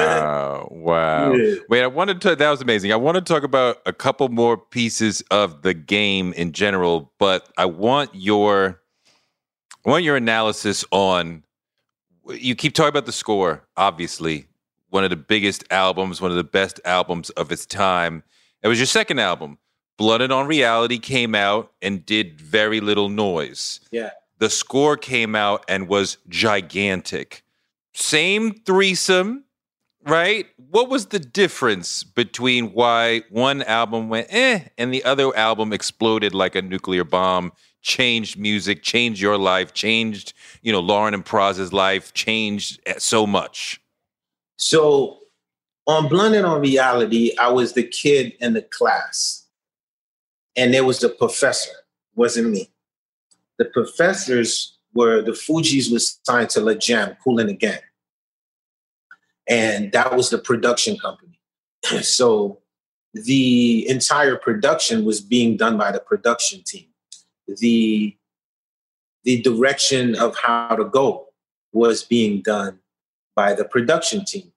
[0.68, 0.84] saying?
[0.84, 1.34] Wow.
[1.34, 1.56] Yeah.
[1.70, 2.92] Wait, I wanted to, that was amazing.
[2.92, 7.50] I want to talk about a couple more pieces of the game in general, but
[7.58, 8.82] I want your,
[9.86, 11.44] I want your analysis on,
[12.28, 14.49] you keep talking about the score, obviously.
[14.90, 18.24] One of the biggest albums, one of the best albums of its time.
[18.64, 19.58] It was your second album.
[19.98, 23.82] Blunted on Reality came out and did very little noise.
[23.92, 27.44] Yeah the score came out and was gigantic.
[27.94, 29.44] Same threesome,
[30.04, 30.48] right?
[30.56, 36.34] What was the difference between why one album went eh and the other album exploded
[36.34, 41.74] like a nuclear bomb, changed music, changed your life, changed, you know, Lauryn and Pras's
[41.74, 43.82] life, changed so much?
[44.60, 45.20] So
[45.88, 49.48] on Blunted on Reality, I was the kid in the class.
[50.56, 51.72] And there was the professor,
[52.16, 52.70] wasn't me
[53.60, 57.80] the professors were the Fugees was signed to La Jam, the Gang.
[59.48, 61.40] And that was the production company.
[62.02, 62.60] so
[63.14, 66.88] the entire production was being done by the production team.
[67.48, 68.16] The
[69.26, 71.28] the direction of how to go
[71.74, 72.80] was being done
[73.36, 74.49] by the production team.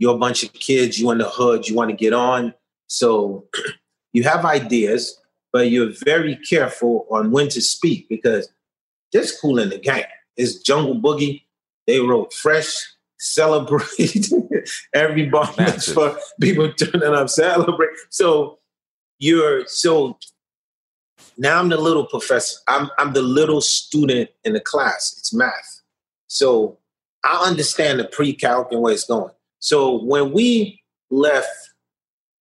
[0.00, 2.54] You're a bunch of kids, you in the hood, you want to get on.
[2.88, 3.46] So
[4.12, 5.20] you have ideas,
[5.52, 8.50] but you're very careful on when to speak because
[9.12, 10.04] just Kool in the Gang.
[10.38, 11.42] It's Jungle Boogie.
[11.86, 12.74] They wrote fresh,
[13.18, 14.30] celebrate
[14.94, 17.90] every everybody for people turning up, celebrate.
[18.08, 18.58] So
[19.18, 20.18] you're so
[21.36, 22.58] now I'm the little professor.
[22.68, 25.14] I'm I'm the little student in the class.
[25.18, 25.82] It's math.
[26.28, 26.78] So
[27.22, 29.32] I understand the pre-calc and where it's going.
[29.60, 31.48] So when we left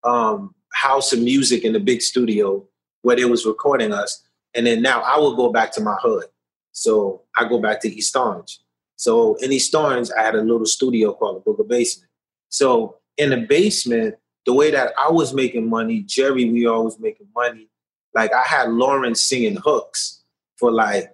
[0.04, 2.66] um, House of Music in the big studio,
[3.02, 4.24] where they was recording us.
[4.54, 6.26] And then now I will go back to my hood.
[6.72, 8.60] So I go back to East Orange.
[8.96, 12.10] So in East Orange, I had a little studio called the Booga Basement.
[12.50, 17.28] So in the basement, the way that I was making money, Jerry, we always making
[17.36, 17.68] money.
[18.14, 20.24] Like I had Lauryn singing hooks
[20.58, 21.12] for like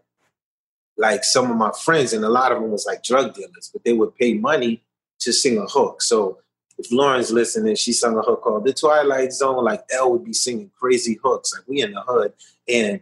[0.97, 3.83] like some of my friends, and a lot of them was like drug dealers, but
[3.83, 4.81] they would pay money
[5.19, 6.01] to sing a hook.
[6.01, 6.39] So
[6.77, 9.63] if Lauryn's listening, she sung a hook called The Twilight Zone.
[9.63, 11.53] Like L would be singing crazy hooks.
[11.53, 12.33] Like we in the hood.
[12.67, 13.01] And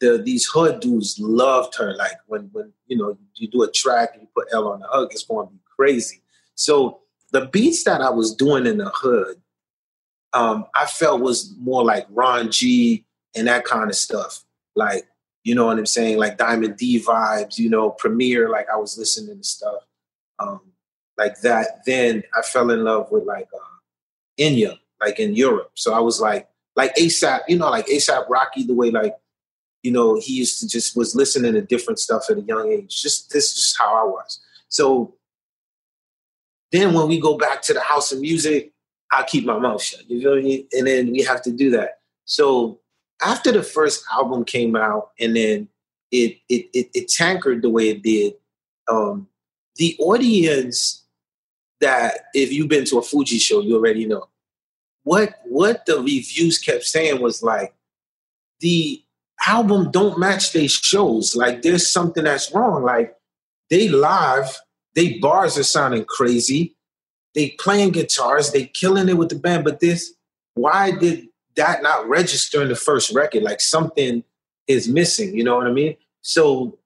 [0.00, 1.94] the these hood dudes loved her.
[1.94, 4.88] Like when when you know you do a track and you put L on the
[4.88, 6.22] hook, it's gonna be crazy.
[6.54, 9.40] So the beats that I was doing in the hood,
[10.34, 14.44] um, I felt was more like Ron G and that kind of stuff.
[14.74, 15.06] Like,
[15.44, 16.18] you know what I'm saying?
[16.18, 19.86] Like Diamond D vibes, you know, Premier, like I was listening to stuff.
[20.38, 20.71] Um,
[21.18, 23.78] like that, then I fell in love with like uh,
[24.38, 25.72] Enya, like in Europe.
[25.74, 29.14] So I was like, like ASAP, you know, like ASAP Rocky, the way like,
[29.82, 33.02] you know, he used to just was listening to different stuff at a young age.
[33.02, 34.40] Just this is just how I was.
[34.68, 35.14] So
[36.70, 38.72] then when we go back to the house of music,
[39.12, 40.08] I'll keep my mouth shut.
[40.08, 40.66] You feel me?
[40.72, 42.00] And then we have to do that.
[42.24, 42.80] So
[43.22, 45.68] after the first album came out and then
[46.10, 48.34] it it it, it tankered the way it did,
[48.88, 49.28] um,
[49.76, 51.01] the audience
[51.82, 54.28] that if you've been to a Fugee show, you already know.
[55.04, 57.74] What what the reviews kept saying was like
[58.60, 59.02] the
[59.46, 61.36] album don't match their shows.
[61.36, 62.84] Like there's something that's wrong.
[62.84, 63.16] Like
[63.68, 64.56] they live,
[64.94, 66.76] they bars are sounding crazy.
[67.34, 70.14] They playing guitars, they killing it with the band, but this
[70.54, 71.26] why did
[71.56, 73.42] that not register in the first record?
[73.42, 74.22] Like something
[74.68, 75.96] is missing, you know what I mean?
[76.20, 76.78] So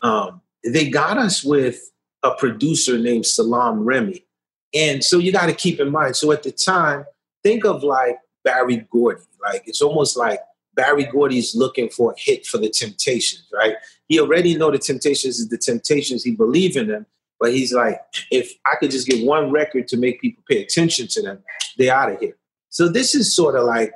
[0.00, 1.90] um they got us with
[2.24, 4.26] a producer named Salaam Remi.
[4.74, 6.16] And so you got to keep in mind.
[6.16, 7.04] So at the time,
[7.44, 9.22] think of like Berry Gordy.
[9.40, 10.40] Like it's almost like
[10.74, 13.76] Berry Gordy's looking for a hit for the Temptations, right?
[14.08, 16.24] He already know the Temptations is the Temptations.
[16.24, 17.06] He believe in them,
[17.38, 18.00] but he's like,
[18.30, 21.38] if I could just get one record to make people pay attention to them,
[21.78, 22.36] they out of here.
[22.70, 23.92] So this is sort of like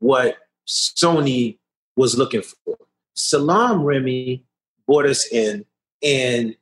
[0.00, 1.58] what Sony
[1.94, 2.76] was looking for.
[3.14, 4.44] Salaam Remi
[4.86, 5.64] brought us in,
[6.02, 6.56] and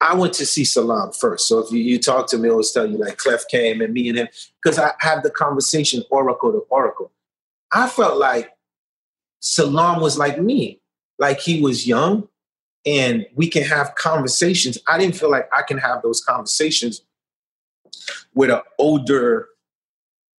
[0.00, 1.48] I went to see Salaam first.
[1.48, 3.94] So if you, you talk to me, I always tell you like Clef came and
[3.94, 4.28] me and him,
[4.62, 7.10] because I have the conversation oracle to oracle.
[7.72, 8.50] I felt like
[9.40, 10.80] Salaam was like me,
[11.18, 12.28] like he was young
[12.84, 14.78] and we can have conversations.
[14.86, 17.02] I didn't feel like I can have those conversations
[18.34, 19.48] with an older,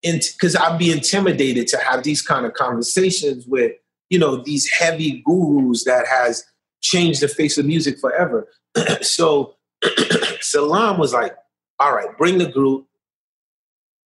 [0.03, 3.71] because I'd be intimidated to have these kind of conversations with,
[4.11, 6.45] you know, these heavy gurus that has
[6.81, 8.47] changed the face of music forever.
[9.01, 9.55] so
[10.41, 11.35] Salaam was like,
[11.79, 12.87] all right, bring the group,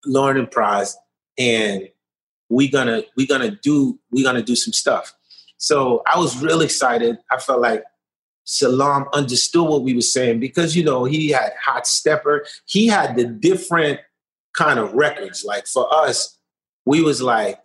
[0.08, 0.96] Lauryn and Pras,
[1.38, 1.90] and
[2.50, 5.14] we gonna we gonna do we gonna do some stuff.
[5.58, 7.18] So I was real excited.
[7.32, 7.84] I felt like
[8.46, 12.46] Salaam understood what we were saying because you know he had Hot Stepper.
[12.66, 14.00] He had the different
[14.54, 15.44] kind of records.
[15.46, 16.38] Like for us,
[16.86, 17.60] we was like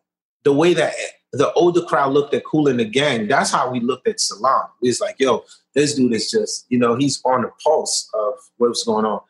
[0.44, 0.94] the way that
[1.32, 3.26] the older crowd looked at Kool and the Gang.
[3.26, 4.68] That's how we looked at Salaam.
[4.80, 8.84] It's like, yo, this dude is just you know he's on the pulse of what's
[8.84, 9.20] going on.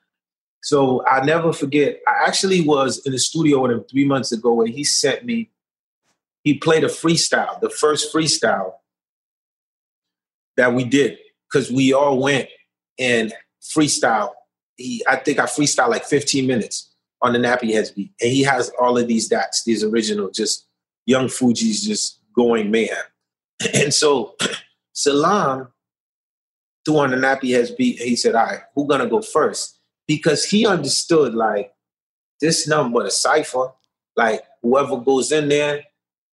[0.62, 2.00] So I never forget.
[2.06, 5.50] I actually was in the studio with him three months ago, and he sent me.
[6.42, 8.74] He played a freestyle, the first freestyle
[10.58, 11.18] that we did,
[11.50, 12.48] because we all went
[12.98, 14.30] and freestyle.
[14.76, 16.90] He, I think I freestyle like 15 minutes
[17.22, 20.66] on the Nappy Heads beat, and he has all of these dots, these original, just
[21.06, 22.96] young Fugees just going mayhem.
[23.74, 24.34] And so
[24.92, 25.68] Salaam
[26.84, 27.98] threw on the Nappy beat.
[28.00, 29.74] He said, "All right, who gonna go first?
[30.06, 31.72] because he understood like
[32.40, 33.72] this number a cipher.
[34.16, 35.84] Like whoever goes in there,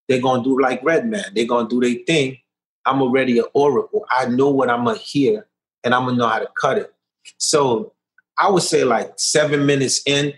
[0.07, 1.33] they're gonna do like Redman.
[1.33, 2.37] They're gonna do their thing.
[2.85, 4.05] I'm already an oracle.
[4.09, 5.47] I know what I'm gonna hear,
[5.83, 6.93] and I'm gonna know how to cut it.
[7.37, 7.93] So
[8.37, 10.33] I would say like seven minutes in,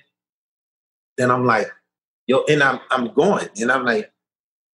[1.17, 1.67] then I'm like,
[2.27, 4.11] yo, and I'm I'm going, and I'm like,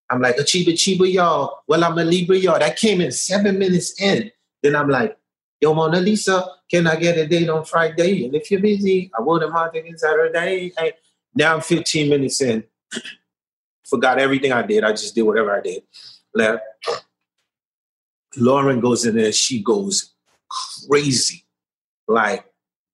[0.09, 1.59] I'm like, Achiba Chiba, y'all.
[1.67, 2.59] Well, I'm a Libra, y'all.
[2.59, 4.31] That came in seven minutes in.
[4.63, 5.17] Then I'm like,
[5.61, 8.25] yo, Mona Lisa, can I get a date on Friday?
[8.25, 10.71] And if you're busy, I wouldn't mind taking Saturday.
[10.77, 10.93] Hey,
[11.35, 12.63] now I'm 15 minutes in.
[13.87, 14.83] Forgot everything I did.
[14.83, 15.83] I just did whatever I did.
[16.33, 16.63] Left.
[18.37, 19.31] Lauryn goes in there.
[19.31, 20.13] She goes
[20.87, 21.45] crazy.
[22.07, 22.45] Like,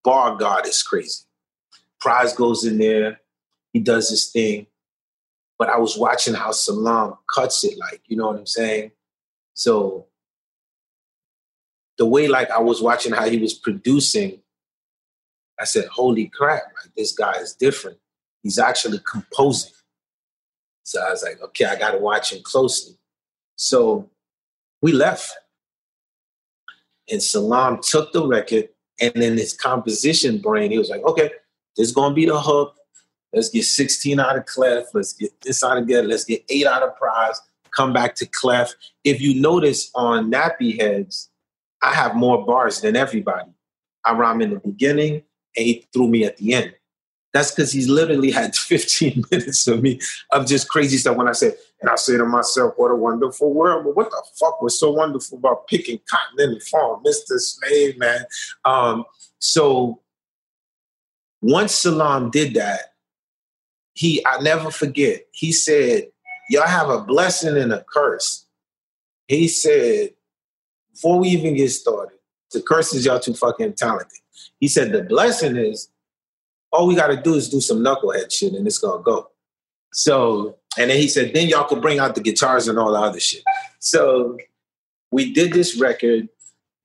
[0.04, 1.24] bar God is crazy.
[2.04, 3.22] Pras goes in there.
[3.74, 4.68] He does his thing.
[5.58, 8.92] But I was watching how Salaam cuts it, like, you know what I'm saying?
[9.54, 10.08] So
[11.98, 14.42] the way like I was watching how he was producing,
[15.60, 17.98] I said, holy crap, like this guy is different.
[18.44, 19.72] He's actually composing.
[20.84, 22.98] So I was like, okay, I gotta watch him closely.
[23.56, 24.10] So
[24.82, 25.32] we left.
[27.10, 31.32] And Salaam took the record and in his composition brain, he was like, okay,
[31.78, 32.76] this is gonna be the hook.
[33.36, 34.86] Let's get 16 out of Clef.
[34.94, 36.08] Let's get this out of Get.
[36.08, 37.36] Let's get eight out of Pras.
[37.72, 38.74] Come back to Clef.
[39.04, 41.30] If you notice on Nappy Heads,
[41.82, 43.52] I have more bars than everybody.
[44.06, 45.24] I rhyme in the beginning
[45.58, 46.74] and he threw me at the end.
[47.34, 50.00] That's because he's literally had 15 minutes of me
[50.32, 51.18] of just crazy stuff.
[51.18, 53.84] When I said, and I say to myself, what a wonderful world.
[53.84, 57.04] But what the fuck was so wonderful about picking cotton in the farm?
[57.04, 57.38] Mr.
[57.38, 58.26] Slave, man.
[58.64, 59.04] Um,
[59.40, 60.00] so
[61.42, 62.95] once Salaam did that,
[63.96, 66.10] he, I never forget, he said,
[66.50, 68.46] Y'all have a blessing and a curse.
[69.28, 70.12] He said,
[70.94, 72.20] before we even get started,
[72.52, 74.20] the curse is y'all too fucking talented.
[74.60, 75.90] He said the blessing is
[76.72, 79.30] all we got to do is do some knucklehead shit and it's gonna go.
[79.92, 83.00] So, and then he said, then y'all could bring out the guitars and all the
[83.00, 83.44] other shit.
[83.80, 84.38] So
[85.12, 86.30] we did this record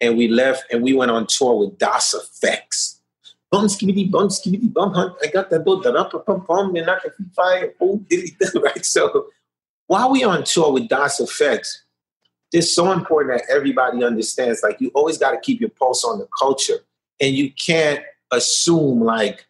[0.00, 2.99] and we left and we went on tour with Das EFX.
[3.50, 5.14] Bum skibidi bum skibidi bum hunt.
[5.22, 7.74] I got that boat that up pum pum and I can fire.
[7.80, 8.84] Oh, he right?
[8.84, 9.28] So
[9.86, 11.78] while we on tour with Das EFX,
[12.52, 16.18] it's so important that everybody understands like you always got to keep your pulse on
[16.18, 16.78] the culture
[17.20, 18.00] and you can't
[18.32, 19.46] assume like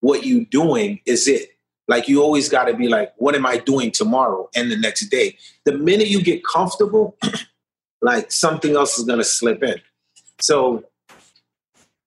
[0.00, 1.50] what you doing is it
[1.88, 5.08] like you always got to be like what am i doing tomorrow and the next
[5.08, 7.16] day the minute you get comfortable
[8.02, 9.80] like something else is to slip in
[10.40, 10.84] so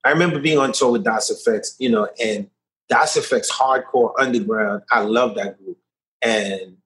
[0.03, 2.49] i remember being on tour with Das EFX, you know and
[2.89, 5.77] Das EFX hardcore underground i love that group
[6.21, 6.77] and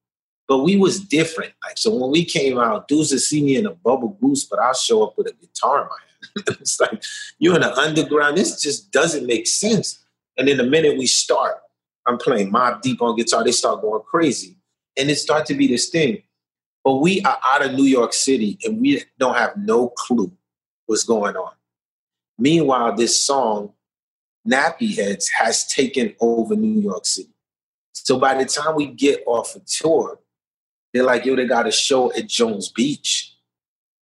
[0.47, 1.53] but we was different.
[1.63, 4.59] Like so when we came out, dudes would see me in a bubble goose, but
[4.59, 6.57] I'll show up with a guitar in my hand.
[6.61, 7.03] it's like
[7.37, 8.37] you're in the underground.
[8.37, 10.03] This just doesn't make sense.
[10.37, 11.57] And then the minute we start,
[12.05, 14.55] I'm playing Mobb Deep on guitar, they start going crazy.
[14.97, 16.23] and it started to be this thing.
[16.83, 20.31] But we are out of New York City and we don't have no clue
[20.85, 21.51] what's going on.
[22.37, 23.73] Meanwhile, this song,
[24.47, 27.33] Nappy Heads, has taken over New York City.
[27.93, 30.19] So by the time we get off a tour,
[30.93, 33.35] they're like, yo, they got a show at Jones Beach.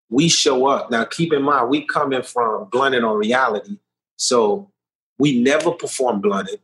[0.09, 0.91] We show up.
[0.91, 3.79] Now, keep in mind, we coming from Blunted on Reality.
[4.17, 4.71] So
[5.17, 6.59] we never perform Blunted.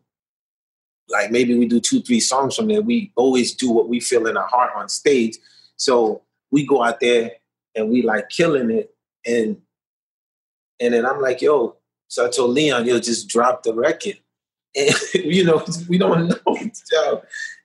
[1.09, 2.81] Like maybe we do two, three songs from there.
[2.81, 5.37] We always do what we feel in our heart on stage.
[5.75, 7.31] So we go out there
[7.75, 8.95] and we like killing it.
[9.25, 9.57] And
[10.81, 11.77] and then I'm like, yo,
[12.07, 14.19] so I told Leon, yo, just drop the record.
[14.73, 16.57] And you know, we don't know.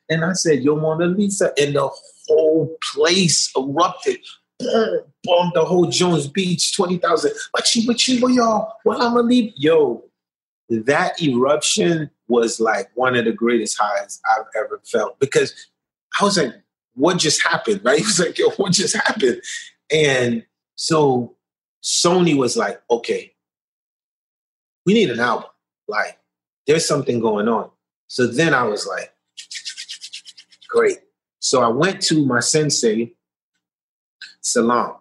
[0.08, 1.88] And I said, Yo, Mona Lisa, and the
[2.28, 4.18] whole place erupted.
[4.58, 7.32] Boom, boom, the whole Jones Beach, 20,000.
[7.50, 8.72] What you, what you, y'all?
[8.84, 9.52] Well, I'm gonna leave.
[9.56, 10.04] Yo,
[10.68, 15.54] that eruption was like one of the greatest highs I've ever felt because
[16.20, 16.54] I was like,
[16.94, 17.80] what just happened?
[17.84, 17.98] Right?
[17.98, 19.42] He was like, yo, what just happened?
[19.92, 20.44] And
[20.76, 21.35] so
[21.82, 23.32] Sony was like, okay,
[24.84, 25.50] we need an album.
[25.88, 26.18] Like,
[26.66, 27.70] there's something going on.
[28.08, 29.12] So then I was like,
[30.68, 30.98] great.
[31.38, 33.12] So I went to my sensei,
[34.40, 34.96] Salaam,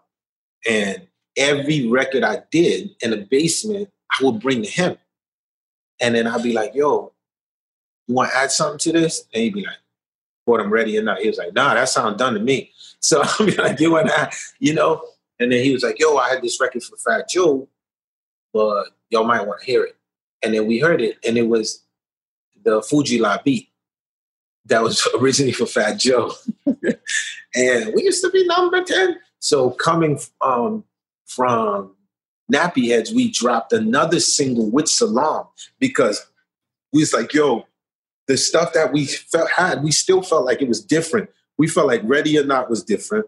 [0.70, 1.08] and
[1.38, 4.98] every record I did in the basement, I would bring to him.
[6.02, 7.14] And then I'd be like, yo,
[8.08, 9.26] you want to add something to this?
[9.34, 9.78] And he'd be like,
[10.46, 11.20] what I'm ready or not.
[11.20, 12.72] He was like, nah, that sounds done to me.
[13.00, 15.02] So I'd be like, you want to, you know?
[15.40, 17.68] And then he was like, yo, I had this record for Fat Joe,
[18.54, 19.98] but y'all might want to hear it.
[20.44, 21.84] And then we heard it, and it was
[22.64, 23.70] the Fu-Gee-La beat
[24.66, 26.32] that was originally for Fat Joe.
[26.66, 29.18] and we used to be number 10.
[29.40, 30.84] So coming um,
[31.26, 31.96] from
[32.52, 35.48] Nappy Heads, we dropped another single with Salaam
[35.80, 36.26] because
[36.94, 37.68] we was like, yo,
[38.28, 41.30] the stuff that we felt had, we still felt like it was different.
[41.58, 43.28] We felt like Ready or Not was different.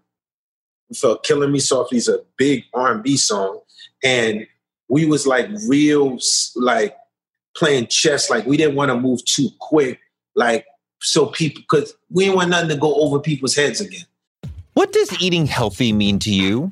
[0.96, 3.60] Felt Killing Me Softly is a big R&B song.
[4.04, 4.48] And
[4.90, 6.18] we was like real,
[6.56, 6.96] like
[7.56, 8.30] playing chess.
[8.30, 10.00] Like we didn't want to move too quick.
[10.36, 10.66] Like
[11.02, 14.06] so people, because we didn't want nothing to go over people's heads again.
[14.74, 16.72] What does eating healthy mean to you?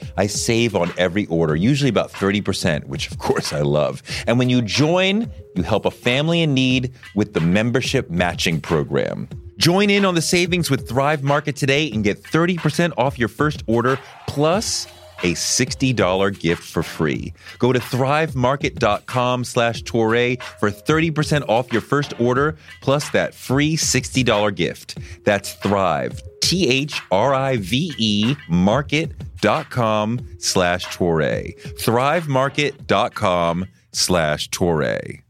[0.17, 4.01] I save on every order, usually about 30%, which of course I love.
[4.27, 9.27] And when you join, you help a family in need with the membership matching program.
[9.57, 13.63] Join in on the savings with Thrive Market today and get 30% off your first
[13.67, 14.87] order plus
[15.23, 17.33] a $60 gift for free.
[17.59, 24.55] Go to thrivemarket.com slash Toure for 30% off your first order plus that free $60
[24.55, 24.97] gift.
[25.23, 31.55] That's Thrive, T H R I V E market.com slash Toure.
[31.77, 35.21] Thrivemarket.com slash Toure.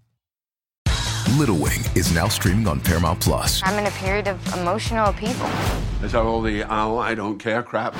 [1.37, 3.61] Little Wing is now streaming on Paramount Plus.
[3.63, 5.47] I'm in a period of emotional upheaval.
[6.03, 7.95] Is that all the oh, I don't care crap?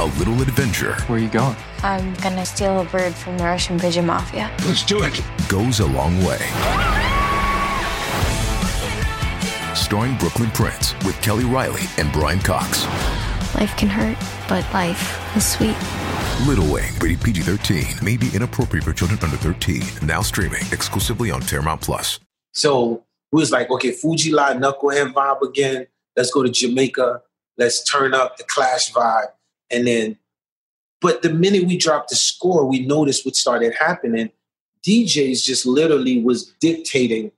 [0.00, 1.56] A little adventure Where are you going?
[1.82, 4.48] I'm gonna steal a bird from the Russian pigeon mafia.
[4.64, 5.20] Let's do it.
[5.48, 6.38] goes a long way.
[9.74, 12.84] Starring Brooklyn Prince with Kelly Reilly and Brian Cox.
[13.56, 14.16] Life can hurt,
[14.48, 15.76] but life is sweet.
[16.46, 19.82] Little Wing, rated PG 13, may be inappropriate for children under 13.
[20.06, 22.20] Now streaming exclusively on Paramount Plus.
[22.52, 25.88] So we was like, okay, Fu-Gee-La knucklehead vibe again.
[26.16, 27.22] Let's go to Jamaica.
[27.56, 29.32] Let's turn up the Clash vibe.
[29.70, 30.18] And then,
[31.00, 34.30] but the minute we dropped the score, we noticed what started happening.
[34.86, 37.30] DJs just literally was dictating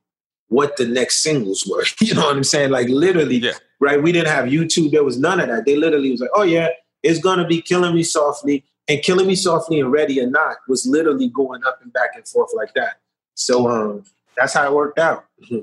[0.48, 1.84] what the next singles were.
[2.00, 2.70] You know what I'm saying?
[2.70, 3.52] Like literally, Yeah.
[3.80, 4.02] right?
[4.02, 4.90] We didn't have YouTube.
[4.92, 5.64] There was none of that.
[5.66, 6.68] They literally was like, oh yeah,
[7.02, 8.64] it's gonna be Killing Me Softly.
[8.88, 12.26] And Killing Me Softly and Ready or Not was literally going up and back and
[12.26, 12.98] forth like that.
[13.34, 14.04] So um
[14.36, 15.24] that's how it worked out.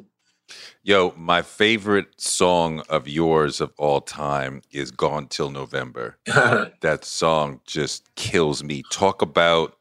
[0.84, 6.18] Yo, my favorite song of yours of all time is Gone Till November.
[6.26, 8.84] that song just kills me.
[8.92, 9.78] Talk about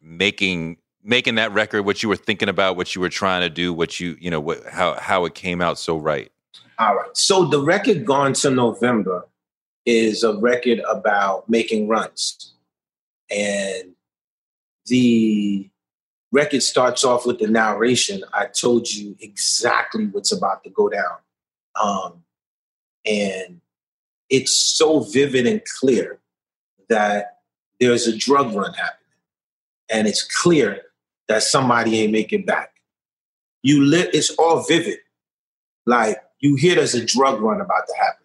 [0.00, 3.72] making making that record, what you were thinking about, what you were trying to do,
[3.72, 6.30] what you, you know, what how how it came out so right.
[6.78, 7.16] All right.
[7.16, 9.26] So the record Gone Till November
[9.86, 12.54] is a record about making runs.
[13.30, 13.94] And
[14.86, 15.70] the
[16.32, 18.24] record starts off with the narration.
[18.32, 21.18] I told you exactly what's about to go down.
[21.80, 22.24] Um,
[23.06, 23.60] and
[24.30, 26.18] it's so vivid and clear
[26.88, 27.38] that
[27.78, 28.98] there's a drug run happening.
[29.90, 30.80] And it's clear
[31.28, 32.70] that somebody ain't making back.
[33.62, 34.98] You lit, it's all vivid.
[35.86, 38.24] Like you hear there's a drug run about to happen.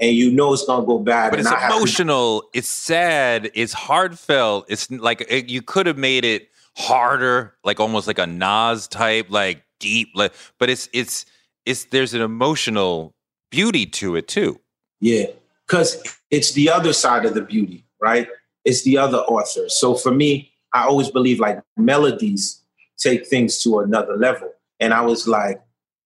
[0.00, 1.30] And you know it's gonna go bad.
[1.30, 2.44] But it's I have to- emotional.
[2.54, 3.50] It's sad.
[3.54, 4.66] It's heartfelt.
[4.68, 9.26] It's like it, you could have made it harder, like almost like a Nas type,
[9.28, 10.10] like deep.
[10.14, 11.26] Like, but it's it's
[11.66, 13.14] it's there's an emotional
[13.50, 14.60] beauty to it too.
[15.00, 15.26] Yeah,
[15.66, 18.28] because it's the other side of the beauty, right?
[18.64, 19.68] It's the other author.
[19.68, 22.62] So for me, I always believe like melodies
[22.98, 24.52] take things to another level.
[24.78, 25.60] And I was like,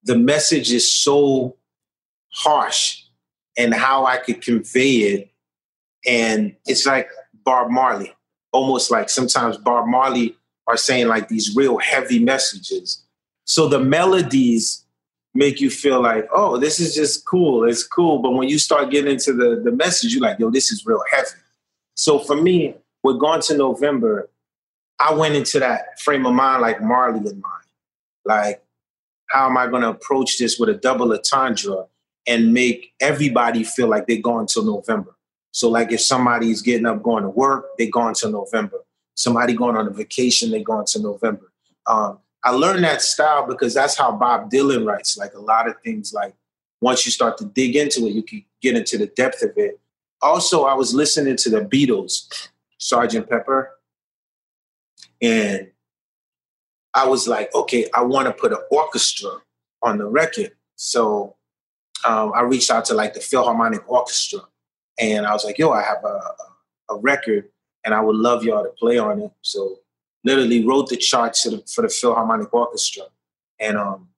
[0.04, 1.56] the message is so
[2.32, 3.02] harsh
[3.56, 5.30] and how I could convey it.
[6.06, 7.08] And it's like
[7.44, 8.12] Bob Marley,
[8.52, 10.36] almost like sometimes Bob Marley
[10.66, 13.02] are saying like these real heavy messages.
[13.44, 14.84] So the melodies
[15.34, 17.68] make you feel like, oh, this is just cool.
[17.68, 18.20] It's cool.
[18.20, 21.02] But when you start getting into the, the message, you're like, yo, this is real
[21.10, 21.28] heavy.
[21.96, 24.30] So for me, with Gone to November,
[24.98, 27.64] I went into that frame of mind like Marley in mind.
[28.24, 28.62] Like,
[29.28, 31.86] how am I going to approach this with a double entendre
[32.26, 35.14] and make everybody feel like they're going till November?
[35.50, 38.78] So, like, if somebody's getting up going to work, they're going to November.
[39.14, 41.52] Somebody going on a vacation, they're going to November.
[41.86, 45.16] Um, I learned that style because that's how Bob Dylan writes.
[45.16, 46.34] Like a lot of things, like
[46.80, 49.80] once you start to dig into it, you can get into the depth of it.
[50.20, 52.48] Also, I was listening to the Beatles,
[52.78, 53.70] Sergeant Pepper,
[55.22, 55.70] and
[56.92, 59.30] I was like, okay, I want to put an orchestra
[59.82, 60.52] on the record.
[60.76, 61.36] So
[62.04, 64.40] um, I reached out to like the Philharmonic Orchestra,
[64.98, 66.20] and I was like, yo, I have a,
[66.90, 67.48] a record,
[67.84, 69.30] and I would love y'all to play on it.
[69.42, 69.78] So
[70.24, 73.04] literally wrote the charts the, for the Philharmonic Orchestra,
[73.60, 74.08] and um,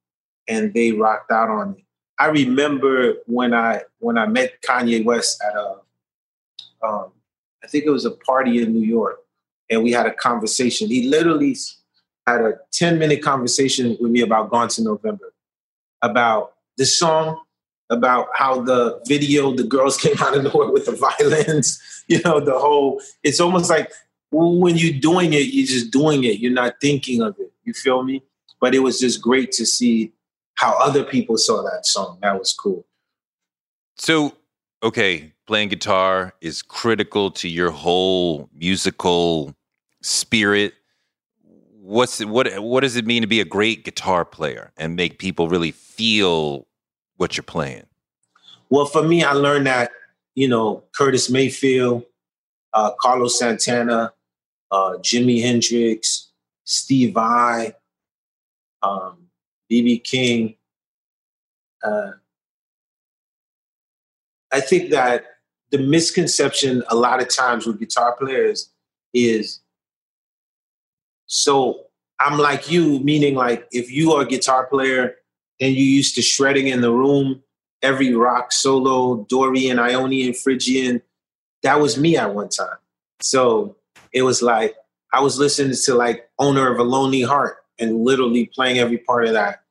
[0.49, 1.85] and they rocked out on it.
[2.19, 5.77] I remember when I when I met Kanye West at a,
[6.87, 7.13] um,
[7.63, 9.19] I think it was a party in New York,
[9.69, 10.89] and we had a conversation.
[10.89, 11.57] He literally
[12.27, 15.33] had a ten minute conversation with me about Gone to November,
[16.03, 17.41] about the song,
[17.91, 22.41] about how the video, the girls came out of nowhere with the violins, you know,
[22.41, 23.01] the whole.
[23.23, 23.91] It's almost like
[24.31, 26.41] when you're doing it, you're just doing it.
[26.41, 27.53] You're not thinking of it.
[27.65, 28.23] You feel me?
[28.61, 30.13] But it was just great to see
[30.55, 32.19] how other people saw that song.
[32.23, 32.87] That was cool.
[33.97, 34.37] So,
[34.83, 39.55] okay, playing guitar is critical to your whole musical
[40.03, 40.75] spirit.
[41.81, 45.49] What's what what does it mean to be a great guitar player and make people
[45.49, 46.67] really feel
[47.17, 47.85] what you're playing?
[48.69, 49.93] Well, for me, I learned that,
[50.35, 52.05] you know, Curtis Mayfield,
[52.73, 54.13] uh, Carlos Santana,
[54.71, 56.29] uh, Jimi Hendrix,
[56.65, 57.75] Steve Vai,
[58.83, 59.29] um,
[59.71, 60.57] BB King.
[61.83, 62.13] Uh,
[64.53, 65.25] I think that
[65.71, 68.71] the misconception a lot of times with guitar players
[69.13, 69.61] is
[71.27, 71.87] so
[72.19, 75.17] I'm like you, meaning like if you are a guitar player
[75.61, 77.43] and you used to shredding in the room,
[77.83, 81.03] every rock solo, Dorian, Ionian, Phrygian,
[81.63, 82.77] that was me at one time.
[83.21, 83.77] So
[84.13, 84.75] it was like
[85.13, 89.27] I was listening to like Owner of a Lonely Heart and literally playing every part
[89.27, 89.63] of that.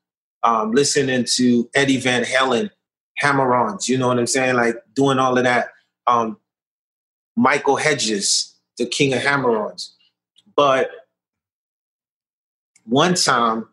[0.44, 2.70] Um, listening to Eddie Van Halen,
[3.18, 4.56] Hammer-ons, you know what I'm saying?
[4.56, 5.70] Like doing all of that.
[6.06, 6.38] Um,
[7.36, 9.96] Michael Hedges, the king of Hammer-ons.
[10.56, 10.92] But
[12.86, 13.68] one time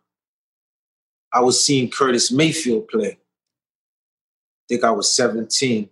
[1.32, 3.12] I was seeing Curtis Mayfield play.
[3.12, 3.18] I
[4.68, 5.88] think I was 17.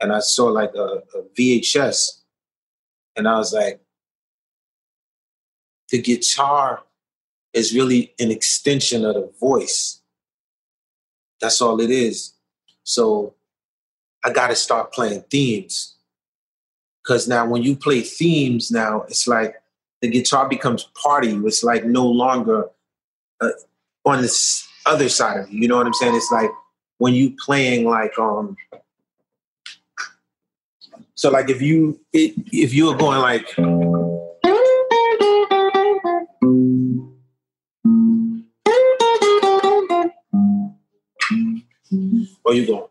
[0.00, 2.20] And I saw like a, a VHS.
[3.16, 3.80] And I was like,
[5.90, 6.82] the guitar
[7.52, 10.00] is really an extension of the voice.
[11.40, 12.34] That's all it is.
[12.84, 13.34] So
[14.24, 15.96] I got to start playing themes.
[17.02, 19.56] Because now, when you play themes, now it's like
[20.02, 21.46] the guitar becomes part of you.
[21.46, 22.68] It's like no longer
[24.04, 25.62] on this other side of you.
[25.62, 26.14] You know what I'm saying?
[26.14, 26.50] It's like
[26.98, 28.56] when you playing like um.
[31.14, 33.54] So like if you it, if you were going like.
[42.42, 42.86] Where you going?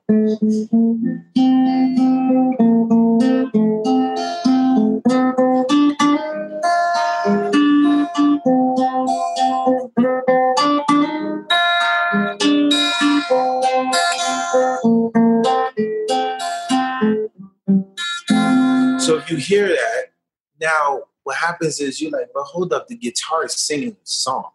[21.60, 24.50] Happens is you're like, but hold up, the guitar is singing the song.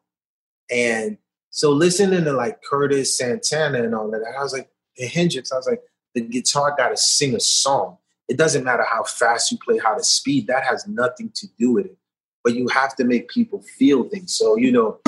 [0.71, 1.19] And
[1.51, 5.57] so listening to like Curtis Santana and all that, I was like, and Hendrix, I
[5.57, 5.83] was like,
[6.15, 7.99] the guitar got to sing a song.
[8.29, 11.73] It doesn't matter how fast you play, how to speed, that has nothing to do
[11.73, 11.97] with it.
[12.43, 14.37] But you have to make people feel things.
[14.37, 15.01] So, you know,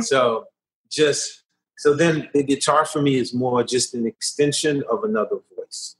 [0.00, 0.46] so
[0.90, 1.39] just
[1.80, 5.96] so then the guitar for me is more just an extension of another voice.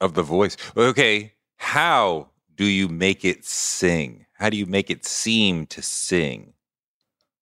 [0.00, 0.56] Of the voice.
[0.74, 1.34] Okay.
[1.56, 4.24] How do you make it sing?
[4.32, 6.54] How do you make it seem to sing?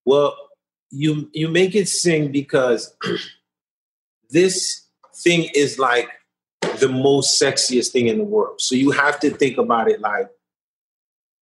[0.04, 0.36] Well,
[0.90, 2.92] you you make it sing because
[4.30, 4.82] this
[5.14, 6.08] thing is like
[6.80, 8.60] the most sexiest thing in the world.
[8.60, 10.28] So you have to think about it like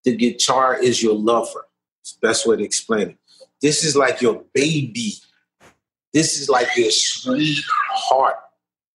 [0.05, 1.65] the guitar is your lover.
[2.03, 3.19] It's the best way to explain it.
[3.63, 5.15] This is like your baby.
[6.15, 8.37] This is like your sweetheart.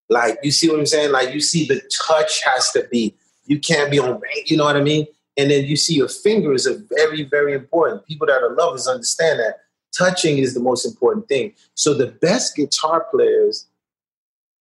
[0.10, 1.12] Like you see what I'm saying?
[1.12, 3.14] Like you see the touch has to be.
[3.46, 5.06] You can't be on, you know what I mean?
[5.38, 8.06] And then you see your fingers are very, very important.
[8.06, 9.58] People that are lovers understand that
[9.96, 11.54] touching is the most important thing.
[11.76, 13.68] So the best guitar players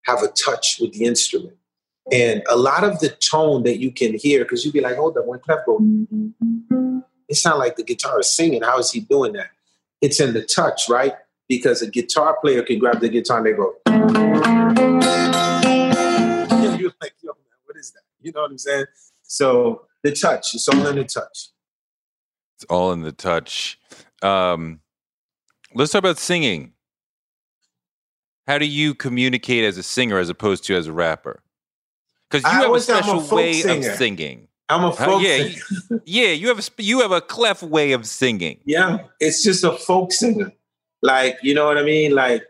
[0.05, 1.55] have a touch with the instrument.
[2.11, 5.17] And a lot of the tone that you can hear, because you'd be like, hold
[5.17, 5.79] up, when Clef go,
[7.27, 8.63] it sounds like the guitar is singing.
[8.63, 9.51] How is he doing that?
[10.01, 11.13] It's in the touch, right?
[11.49, 13.73] Because a guitar player can grab the guitar and they go,
[16.79, 18.01] you're like, yo, man, what is that?
[18.21, 18.85] You know what I'm saying?
[19.23, 21.49] So the touch, it's all in the touch.
[22.55, 23.79] It's all in the touch.
[24.21, 24.79] Um,
[25.73, 26.73] let's talk about singing.
[28.47, 31.41] How do you communicate as a singer as opposed to as a rapper?
[32.29, 33.89] Because you I have a always a special way singer.
[33.91, 34.47] of singing.
[34.69, 36.01] I'm a Uh, folk yeah, singer.
[36.05, 38.59] yeah, you have a you have a clef way of singing.
[38.65, 40.51] Yeah, it's just a folk singer.
[41.01, 42.13] Like, you know what I mean?
[42.13, 42.43] Like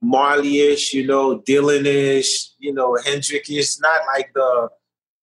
[0.00, 3.48] Marley-ish, you know, Dylan-ish, you know, Hendrix.
[3.50, 4.68] It's not like the,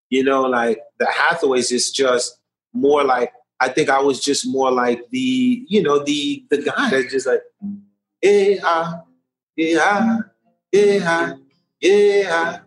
[0.10, 1.72] you know, like the Hathaways.
[1.72, 2.40] It's just
[2.74, 6.90] more like I think I was just more like the, you know, the the guy
[6.90, 7.42] that's just like,
[8.22, 9.02] yeah, ah,
[9.56, 10.20] yeah,
[10.72, 11.34] yeah,
[11.82, 12.60] yeah,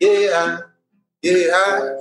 [0.00, 0.58] yeah,
[1.22, 1.96] yeah,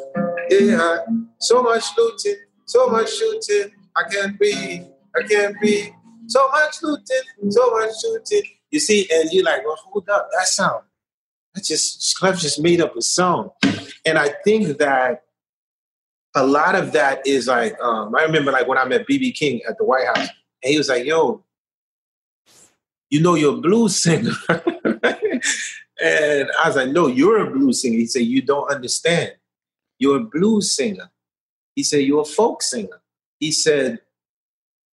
[0.50, 0.98] yeah.
[1.40, 3.72] So much looting, so much shooting.
[3.96, 4.86] I can't breathe.
[5.16, 5.92] I can't breathe.
[6.30, 8.52] So much looting, so much shooting.
[8.70, 10.84] You see, and you're like, well, hold up, that sound.
[11.56, 13.50] That just Clef just made up a song.
[14.06, 15.24] And I think that
[16.36, 19.62] a lot of that is like, um, I remember like when I met BB King
[19.68, 20.30] at the White House,
[20.64, 21.44] and he was like, yo,
[23.10, 24.34] you know you're a blues singer.
[24.50, 25.42] and
[26.00, 27.98] I was like, no, you're a blues singer.
[27.98, 29.34] He said, you don't understand.
[29.98, 31.10] You're a blues singer.
[31.76, 33.02] He said, you're a folk singer.
[33.40, 34.00] He said,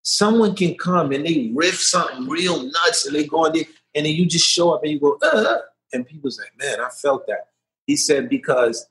[0.07, 4.05] someone can come and they riff something real nuts and they go on there, and
[4.05, 5.57] then you just show up and you go, uh,
[5.91, 7.47] and people's like, man, I felt that.
[7.87, 8.87] He said, because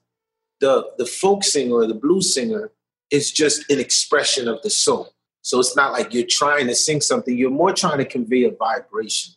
[0.61, 2.71] the the folk singer or the blues singer
[3.11, 5.15] is just an expression of the soul.
[5.41, 8.51] So it's not like you're trying to sing something, you're more trying to convey a
[8.51, 9.35] vibration.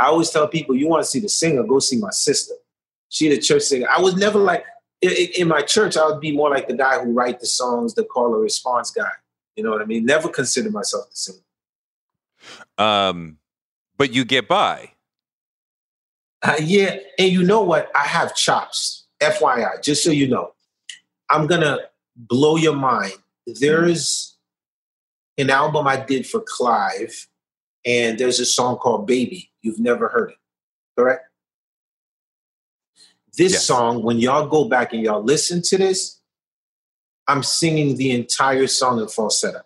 [0.00, 2.54] I always tell people, you want to see the singer, go see my sister.
[3.08, 3.86] She the church singer.
[3.88, 4.64] I was never like
[5.00, 8.04] in my church, I would be more like the guy who write the songs, the
[8.04, 9.12] call and response guy.
[9.60, 10.06] You know what I mean?
[10.06, 11.38] Never consider myself the singer.
[12.78, 13.36] Um,
[13.98, 14.92] but you get by.
[16.40, 17.90] Uh, yeah, and you know what?
[17.94, 19.06] I have chops.
[19.20, 20.54] FYI, just so you know,
[21.28, 21.76] I'm gonna
[22.16, 23.12] blow your mind.
[23.46, 24.38] There's
[25.36, 27.28] an album I did for Clive,
[27.84, 30.38] and there's a song called "Baby." You've never heard it,
[30.98, 31.26] correct?
[33.36, 33.66] This Yes.
[33.66, 36.19] song, when y'all go back and y'all listen to this,
[37.30, 39.62] I'm singing the entire song in falsetto.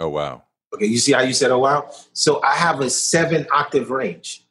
[0.00, 0.44] Oh wow.
[0.74, 4.44] Okay, you see how you said, "Oh wow." So I have a seven octave range.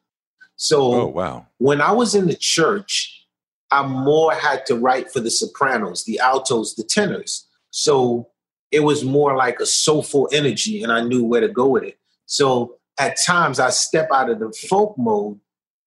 [0.55, 1.47] So Oh wow.
[1.57, 3.25] when I was in the church,
[3.71, 7.47] I more had to write for the sopranos, the altos, the tenors.
[7.71, 8.27] So
[8.69, 11.97] it was more like a soulful energy, and I knew where to go with it.
[12.27, 15.39] So at times I step out of the folk mode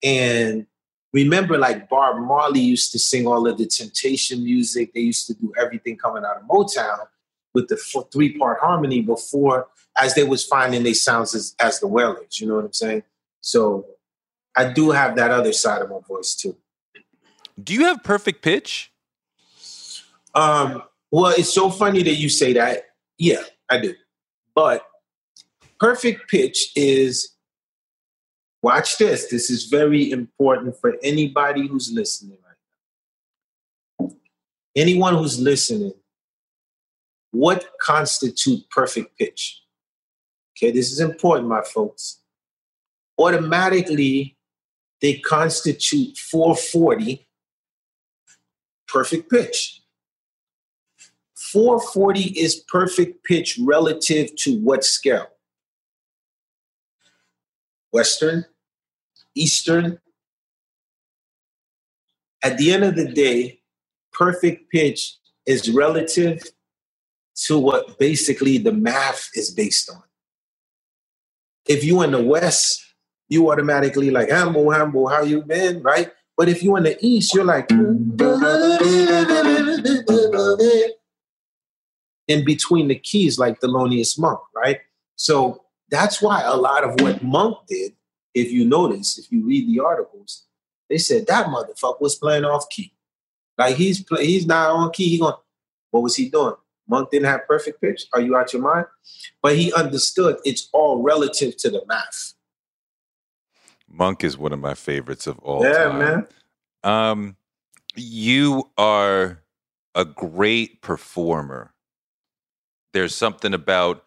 [0.03, 0.67] and
[1.15, 4.93] remember like Bob Marley used to sing all of the Temptation music.
[4.93, 7.07] They used to do everything coming out of Motown
[7.53, 7.77] with the
[8.11, 12.41] three part harmony before, as they was finding their sounds as, as the Wailers.
[12.41, 13.03] You know what I'm saying?
[13.39, 13.85] So
[14.57, 16.57] I do have that other side of my voice too.
[17.61, 18.91] Do you have perfect pitch?
[20.33, 22.83] Um, well, it's so funny that you say that.
[23.17, 23.95] Yeah, I do.
[24.53, 24.85] But
[25.79, 27.34] perfect pitch is
[28.65, 29.27] watch this.
[29.29, 32.57] This is very important for anybody who's listening right
[33.99, 34.15] now.
[34.75, 35.93] Anyone who's listening,
[37.29, 39.61] what constitute perfect pitch?
[40.57, 42.21] Okay, this is important, my folks.
[43.19, 44.35] Automatically,
[44.99, 47.27] they constitute 440
[48.87, 49.83] perfect pitch.
[51.35, 55.27] 440 is perfect pitch relative to what scale?
[57.91, 58.45] Western,
[59.35, 59.99] Eastern.
[62.43, 63.61] At the end of the day,
[64.11, 66.41] perfect pitch is relative
[67.45, 70.01] to what basically the math is based on.
[71.67, 72.81] If you in the West,
[73.27, 76.11] you automatically like, Hambo, Hambo, how you been, right?
[76.37, 77.69] But if you in the East, you're like,
[82.27, 84.79] in between the keys, like Thelonious Monk, right?
[85.15, 87.93] So that's why a lot of what Monk did,
[88.35, 90.43] if you notice, if you read the articles,
[90.89, 92.93] they said that motherfucker was playing off key.
[93.57, 95.09] Like he's play, he's not on key.
[95.09, 95.33] He going,
[95.91, 96.55] what was he doing?
[96.87, 98.05] Monk didn't have perfect pitch.
[98.13, 98.85] Are you out your mind?
[99.41, 102.33] But he understood it's all relative to the math.
[103.87, 105.99] Monk is one of my favorites of all yeah, time.
[105.99, 106.27] man.
[106.83, 107.37] Um,
[107.95, 109.41] you are
[109.95, 111.73] a great performer.
[112.93, 114.03] There's something about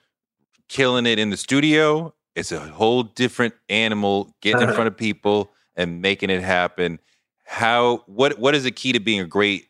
[0.69, 2.15] killing it in the studio.
[2.39, 6.99] It's a whole different animal getting in front of people and making it happen.
[7.45, 9.69] How what what is the key to being a great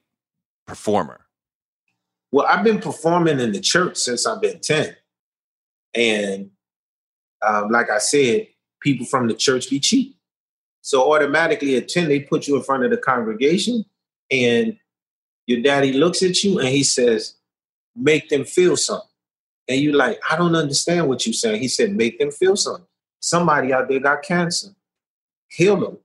[0.66, 1.20] performer?
[2.30, 4.94] Well, I've been performing in the church since I've been 10.
[5.94, 6.50] And
[7.46, 8.48] um, like I said,
[8.82, 10.16] people from the church be cheap.
[10.82, 13.84] So automatically at 10, they put you in front of the congregation
[14.30, 14.76] and
[15.46, 17.34] your daddy looks at you and he says,
[17.96, 19.07] make them feel something.
[19.68, 21.60] And you're like, I don't understand what you're saying.
[21.60, 22.86] He said, make them feel something.
[23.20, 24.68] Somebody out there got cancer.
[25.48, 25.98] Heal them.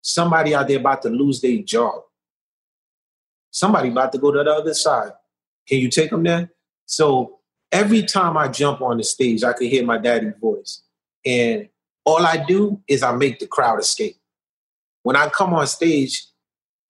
[0.00, 2.02] Somebody out there about to lose their job.
[3.50, 5.12] Somebody about to go to the other side.
[5.66, 6.50] Can you take them there?
[6.86, 7.38] So
[7.72, 10.82] every time I jump on the stage, I can hear my daddy's voice.
[11.24, 11.68] And
[12.04, 14.16] all I do is I make the crowd escape.
[15.02, 16.26] When I come on stage,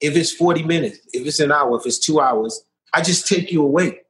[0.01, 3.51] if it's 40 minutes, if it's an hour, if it's two hours, I just take
[3.51, 4.01] you away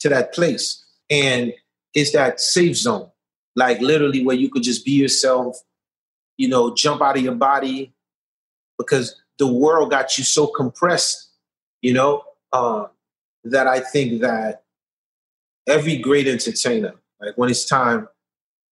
[0.00, 0.83] to that place.
[1.10, 1.52] And
[1.94, 3.10] it's that safe zone,
[3.56, 5.56] like literally where you could just be yourself,
[6.36, 7.94] you know, jump out of your body
[8.78, 11.30] because the world got you so compressed,
[11.82, 12.86] you know, uh,
[13.44, 14.64] that I think that
[15.66, 18.08] every great entertainer, like when it's time,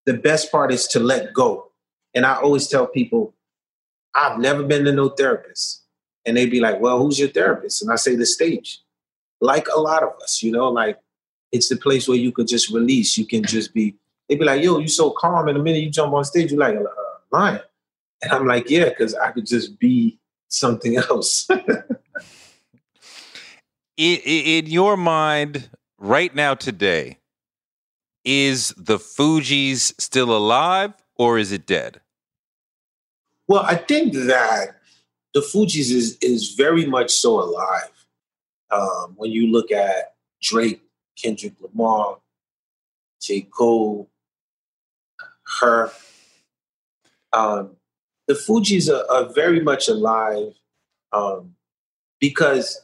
[0.06, 1.70] the best part is to let go.
[2.14, 3.34] And I always tell people,
[4.14, 5.84] I've never been to no therapist.
[6.24, 7.82] And they'd be like, well, who's your therapist?
[7.82, 8.80] And I say, the stage.
[9.40, 10.98] Like a lot of us, you know, like
[11.52, 13.16] it's the place where you could just release.
[13.16, 13.94] You can just be,
[14.28, 15.48] they'd be like, yo, you so calm.
[15.48, 16.94] And the minute you jump on stage, you're like a uh,
[17.30, 17.60] lion.
[18.22, 21.46] And I'm like, yeah, because I could just be something else.
[23.96, 27.18] in, in your mind, right now, today,
[28.24, 32.00] is the Fugees still alive or is it dead?
[33.48, 34.76] Well, I think that
[35.34, 37.90] the Fugees is is very much so alive.
[38.70, 40.82] Um, when you look at Drake,
[41.22, 42.18] Kendrick Lamar,
[43.20, 43.42] J.
[43.42, 44.10] Cole,
[45.20, 45.92] H.E.R.,
[47.32, 47.76] um,
[48.28, 50.52] the Fugees are, are, very much alive
[51.12, 51.54] um,
[52.20, 52.82] because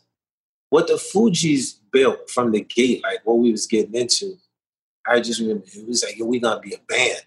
[0.71, 4.37] what the Fugees built from the gate, like what we was getting into,
[5.07, 7.21] I just remember it was like, yo, we're gonna be a band.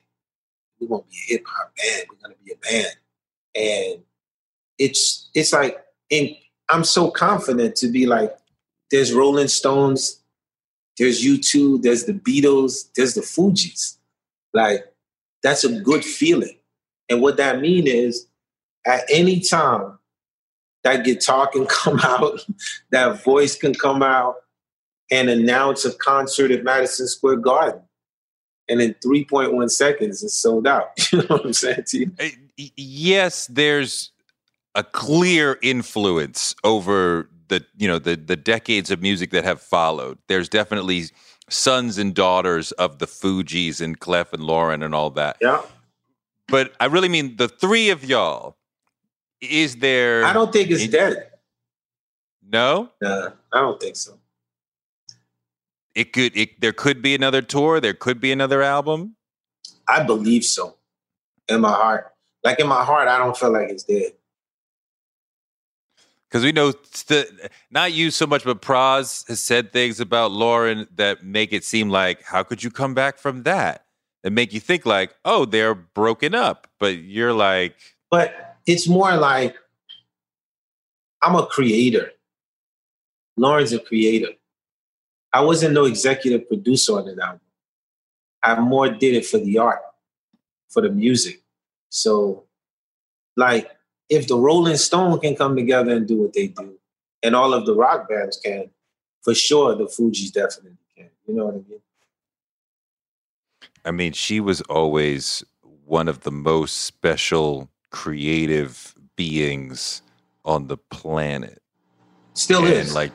[0.79, 2.05] We're gonna be a hip hop band.
[2.09, 2.95] We're gonna be a band.
[3.55, 4.03] And
[4.77, 6.35] it's it's like and
[6.69, 8.35] I'm so confident to be like,
[8.91, 10.20] there's Rolling Stones,
[10.97, 13.97] there's U2, there's the Beatles, there's the Fugees.
[14.53, 14.85] Like,
[15.43, 16.57] that's a good feeling.
[17.09, 18.27] And what that mean is
[18.85, 19.97] at any time
[20.83, 22.45] that guitar can come out,
[22.91, 24.35] that voice can come out
[25.11, 27.81] and announce a concert at Madison Square Garden.
[28.69, 30.91] And in 3.1 seconds, it's sold out.
[31.11, 32.11] you know what I'm saying to you?
[32.19, 32.31] Eh,
[32.77, 34.11] yes, there's
[34.75, 40.17] a clear influence over the you know the the decades of music that have followed.
[40.27, 41.05] There's definitely
[41.49, 45.37] sons and daughters of the Fugees and Clef and Lauryn and all that.
[45.41, 45.61] Yeah.
[46.47, 48.57] But I really mean the three of y'all.
[49.41, 50.23] Is there?
[50.23, 51.27] I don't think it's dead.
[52.47, 52.89] No.
[53.01, 54.17] Nah, I don't think so.
[55.93, 56.35] It could.
[56.37, 57.79] It, there could be another tour.
[57.79, 59.15] There could be another album.
[59.87, 60.77] I believe so.
[61.49, 62.13] In my heart,
[62.45, 64.13] like in my heart, I don't feel like it's dead.
[66.31, 66.71] Because we know,
[67.71, 71.89] not you so much, but Pras has said things about Lauryn that make it seem
[71.89, 73.85] like, how could you come back from that?
[74.23, 76.67] And make you think like, oh, they're broken up.
[76.79, 77.75] But you're like,
[78.09, 79.57] but it's more like
[81.21, 82.11] I'm a creator.
[83.37, 84.29] Lauryn's a creator.
[85.33, 87.41] I wasn't no executive producer on that album.
[88.41, 89.81] I more did it for the art,
[90.69, 91.41] for the music.
[91.89, 92.45] So,
[93.35, 93.69] like,
[94.11, 96.77] if the Rolling Stone can come together and do what they do,
[97.23, 98.69] and all of the rock bands can,
[99.21, 101.09] for sure the Fugees definitely can.
[101.25, 101.79] You know what I mean?
[103.85, 105.43] I mean, she was always
[105.85, 110.01] one of the most special creative beings
[110.43, 111.61] on the planet.
[112.33, 112.93] Still and is.
[112.93, 113.11] like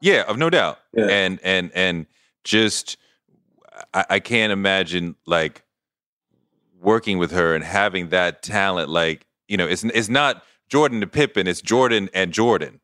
[0.00, 0.80] yeah, of no doubt.
[0.92, 1.06] Yeah.
[1.06, 2.06] And and and
[2.42, 2.96] just
[3.94, 5.62] I, I can't imagine like
[6.80, 8.88] working with her and having that talent.
[8.88, 11.46] Like you know, it's it's not Jordan to Pippen.
[11.46, 12.80] It's Jordan and Jordan.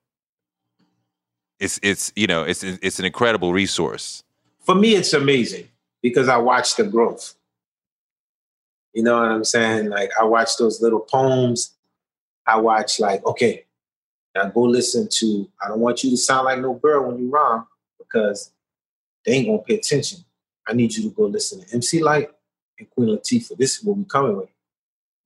[1.58, 4.22] It's it's you know it's it's an incredible resource.
[4.60, 5.68] For me, it's amazing
[6.02, 7.34] because I watch the growth.
[8.92, 9.88] You know what I'm saying?
[9.88, 11.74] Like I watch those little poems.
[12.46, 13.64] I watch like, okay,
[14.34, 15.50] now go listen to.
[15.64, 17.64] I don't want you to sound like no girl when you rhyme
[17.98, 18.52] because
[19.24, 20.18] they ain't gonna pay attention.
[20.66, 22.28] I need you to go listen to MC Lyte
[22.78, 23.56] and Queen Latifah.
[23.56, 24.50] This is what we coming with.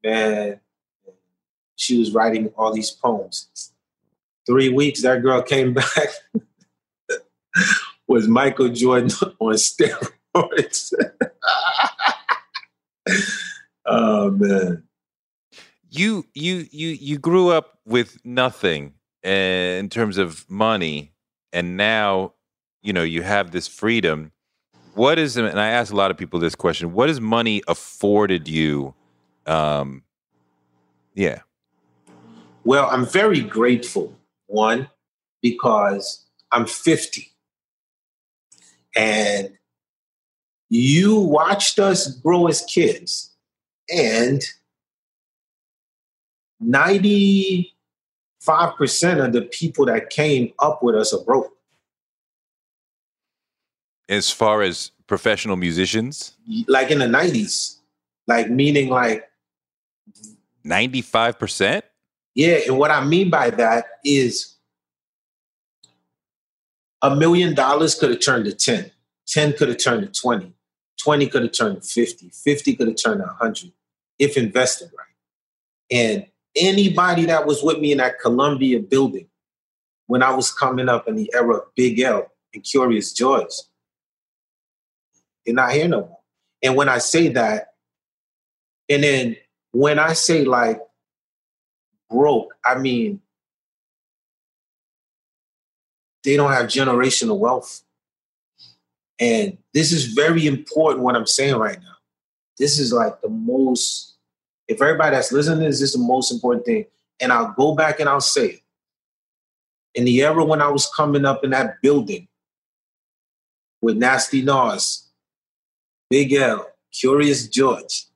[0.05, 0.61] Man,
[1.77, 3.73] she was writing all these poems.
[4.47, 6.09] Three weeks, that girl came back.
[8.07, 10.93] was Michael Jordan on steroids.
[13.87, 14.83] oh man.
[15.91, 18.95] You you you you grew up with nothing
[19.25, 21.12] uh, in terms of money,
[21.53, 22.33] and now
[22.83, 24.33] you know you have this freedom.
[24.95, 28.49] What is and I ask a lot of people this question: What has money afforded
[28.49, 28.95] you?
[29.47, 30.03] Um,
[31.14, 31.41] yeah.
[32.64, 34.16] Well, I'm very grateful.
[34.46, 34.88] One,
[35.40, 37.30] because I'm 50.
[38.94, 39.52] And
[40.68, 43.34] you watched us grow as kids.
[43.92, 44.42] And
[46.62, 47.66] 95%
[49.24, 51.52] of the people that came up with us are broke.
[54.08, 56.34] As far as professional musicians,
[56.66, 57.78] Like in the 90s.
[58.26, 59.28] Like meaning like
[60.64, 61.84] ninety-five percent.
[62.35, 64.57] Yeah, and what I mean by that is
[67.03, 68.91] a million dollars could have turned to 10.
[69.26, 70.53] 10 could have turned to 20.
[71.03, 72.30] 20 could have turned to 50.
[72.30, 73.72] 50 could have turned to 100
[74.18, 75.07] if invested right.
[75.91, 76.26] And
[76.57, 79.26] anybody that was with me in that Columbia building
[80.07, 83.53] when I was coming up in the era of Big L and Curious George,
[85.45, 86.18] they're not here no more.
[86.62, 87.74] And when I say that,
[88.89, 89.37] and then
[89.72, 90.80] when I say like
[92.12, 93.20] broke, I mean
[96.24, 97.82] they don't have generational wealth.
[99.18, 101.96] And this is very important what I'm saying right now.
[102.58, 104.16] This is like the most,
[104.68, 106.86] if everybody that's listening this, this is the most important thing.
[107.20, 108.60] And I'll go back and I'll say it.
[109.94, 112.28] In the era when I was coming up in that building
[113.80, 115.08] with Nasty Nas,
[116.08, 118.06] Big L, Curious George,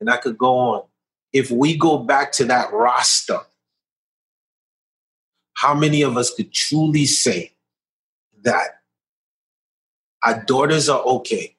[0.00, 0.82] and I could go on.
[1.32, 3.40] If we go back to that roster,
[5.54, 7.52] how many of us could truly say
[8.42, 8.80] that
[10.22, 11.54] our daughters are okay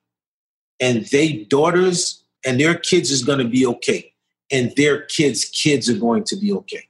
[0.79, 4.13] and they daughters and their kids is going to be okay
[4.51, 6.87] and their kids kids are going to be okay?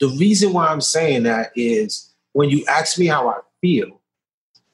[0.00, 4.00] The reason why i'm saying that is when you ask me how i feel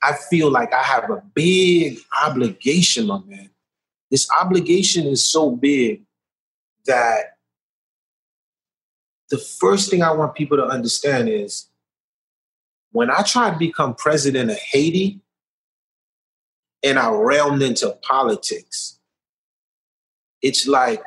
[0.02, 3.50] i feel like i have a big obligation my man.
[4.10, 6.02] This obligation is so big
[6.86, 7.36] that
[9.30, 11.66] the first thing I want people to understand is
[12.92, 15.20] when I tried to become president of Haiti
[16.82, 18.98] and I realmed into politics,
[20.42, 21.02] it's like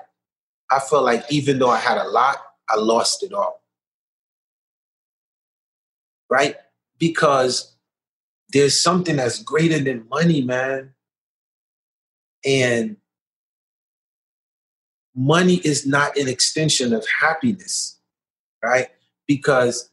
[0.72, 2.38] I felt like even though I had a lot,
[2.70, 3.62] I lost it all.
[6.30, 6.56] Right?
[6.98, 7.76] Because
[8.50, 10.94] there's something that's greater than money, man.
[12.46, 12.98] And
[15.16, 17.94] money is not an extension of happiness
[18.64, 18.88] right?
[19.28, 19.92] Because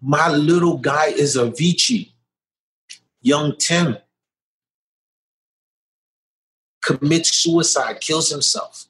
[0.00, 2.12] my little guy is a Avicii,
[3.22, 3.96] young Tim,
[6.84, 8.86] commits suicide, kills himself.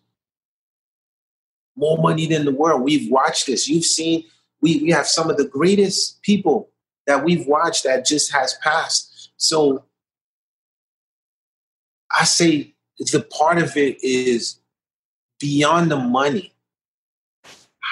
[1.77, 2.83] More money than the world.
[2.83, 3.69] We've watched this.
[3.69, 4.25] You've seen,
[4.61, 6.71] we, we have some of the greatest people
[7.07, 9.31] that we've watched that just has passed.
[9.37, 9.85] So
[12.11, 14.59] I say the part of it is
[15.40, 16.53] beyond the money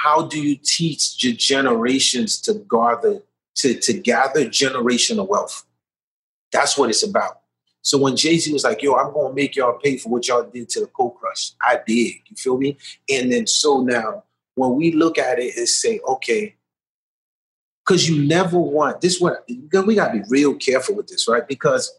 [0.07, 3.22] how do you teach your generations to gather
[3.57, 5.64] to, to gather generational wealth?
[6.52, 7.40] That's what it's about.
[7.82, 10.68] So when Jay-Z was like, yo, I'm gonna make y'all pay for what y'all did
[10.70, 12.14] to the Cold Crush, I did.
[12.26, 12.76] You feel me?
[13.09, 16.54] And then so now when we look at it and say, okay,
[17.84, 21.46] because you never want this one, we gotta be real careful with this, right?
[21.48, 21.98] Because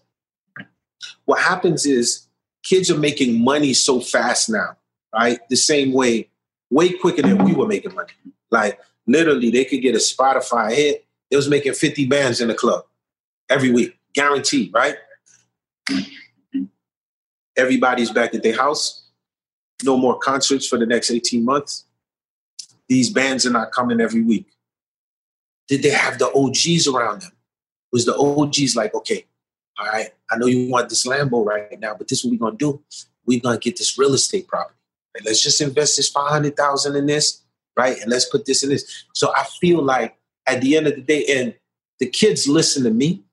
[1.26, 2.27] what happens is
[2.68, 4.76] kids are making money so fast now,
[5.14, 5.40] right?
[5.50, 6.30] The same way
[6.70, 8.12] way quicker than we were making money.
[8.52, 12.54] Like literally, they could get a Spotify hit It was making 50 bands in the
[12.54, 12.84] club
[13.50, 14.96] every week, guaranteed, right?
[17.56, 19.06] Everybody's back at their house.
[19.84, 21.86] No more concerts for the next 18 months.
[22.90, 24.48] These bands are not coming every week.
[25.68, 27.32] Did they have the OGs around them?
[27.92, 29.26] Was the OGs like, okay,
[29.80, 32.38] all right, I know you want this Lambo right now, but this is what we're
[32.38, 32.82] gonna do.
[33.26, 34.76] We're gonna get this real estate property.
[35.16, 37.42] And let's just invest this 500,000 in this,
[37.76, 38.00] right?
[38.00, 39.06] And let's put this in this.
[39.14, 41.56] So I feel like at the end of the day, and
[42.00, 43.24] the kids listen to me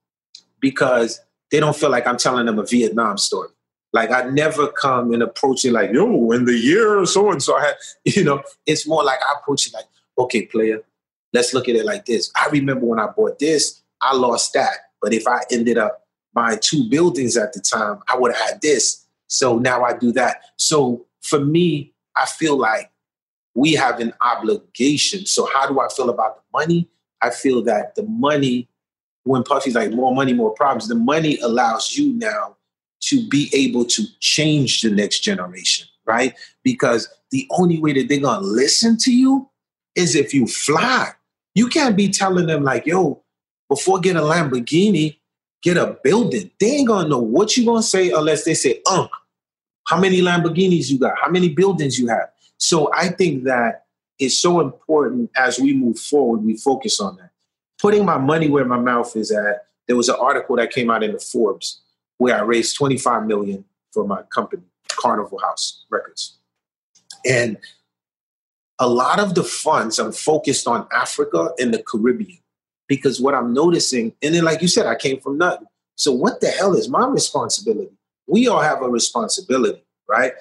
[0.61, 1.20] because
[1.51, 3.51] they don't feel like I'm telling them a Vietnam story.
[3.92, 7.42] Like I never come and approach it like, yo, in the year or so and
[7.42, 7.74] so I had,
[8.05, 9.84] you know, it's more like I approach it like,
[10.18, 10.82] okay, player,
[11.32, 12.30] let's look at it like this.
[12.34, 14.72] I remember when I bought this, I lost that.
[15.01, 16.03] But if I ended up
[16.35, 19.07] buying two buildings at the time, I would have had this.
[19.28, 20.43] So now I do that.
[20.57, 22.91] So for me, I feel like
[23.55, 25.26] we have an obligation.
[25.26, 26.89] So how do I feel about the money?
[27.22, 28.68] I feel that the money,
[29.22, 32.57] when Puffy's like more money, more problems, the money allows you now
[33.03, 36.35] to be able to change the next generation, right?
[36.62, 39.49] Because the only way that they're gonna listen to you
[39.95, 41.11] is if you fly.
[41.55, 43.22] You can't be telling them like, yo,
[43.68, 45.18] before get a Lamborghini,
[45.64, 46.50] get a building.
[46.60, 49.10] They ain't gonna know what you gonna say unless they say, Unc,
[49.88, 51.14] how many Lamborghinis you got?
[51.20, 52.28] How many buildings you have?
[52.58, 53.86] So I think that
[54.18, 57.30] it's so important as we move forward, we focus on that.
[57.80, 59.66] Putting my money where my mouth is at.
[59.88, 61.82] There was an article that came out in the Forbes
[62.18, 66.38] where I raised 25 million for my company, Carnival House Records.
[67.26, 67.58] And
[68.78, 72.38] a lot of the funds I'm focused on Africa and the Caribbean
[72.89, 75.66] because what I'm noticing, and then like you said, I came from nothing.
[75.97, 77.93] So what the hell is my responsibility?
[78.26, 80.32] We all have a responsibility, right?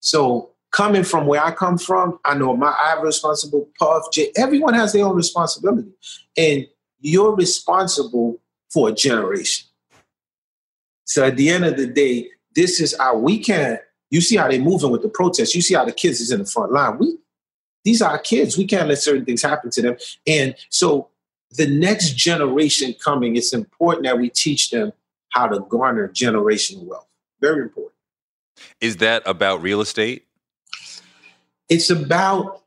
[0.00, 4.04] So coming from where I come from, I know my I have a responsible Puff,
[4.12, 5.92] J, everyone has their own responsibility.
[6.36, 6.66] And
[7.00, 8.40] you're responsible
[8.70, 9.66] for a generation.
[11.04, 13.78] So at the end of the day, this is how we can.
[14.10, 15.54] You see how they're moving with the protests.
[15.54, 16.98] You see how the kids is in the front line.
[16.98, 17.16] We,
[17.84, 18.56] these are our kids.
[18.56, 19.96] We can't let certain things happen to them.
[20.26, 21.08] And so,
[21.52, 24.92] the next generation coming, it's important that we teach them
[25.30, 27.08] how to garner generational wealth.
[27.40, 27.94] Very important.
[28.80, 30.26] Is that about real estate?
[31.68, 32.62] It's about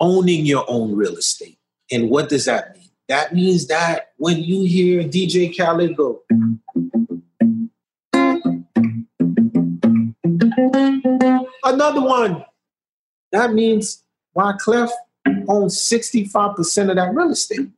[0.00, 1.58] owning your own real estate.
[1.90, 2.90] And what does that mean?
[3.08, 6.22] That means that when you hear DJ Khaled go,
[11.64, 12.44] Another one.
[13.30, 14.02] That means
[14.36, 14.90] Wyclef
[15.48, 17.68] owns 65% of that real estate.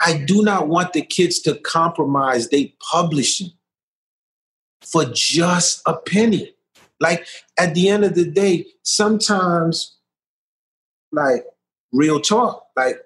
[0.00, 3.50] I do not want the kids to compromise their publishing
[4.82, 6.54] for just a penny.
[7.00, 7.26] Like
[7.58, 9.96] at the end of the day, sometimes,
[11.12, 11.44] like
[11.92, 12.96] real talk, like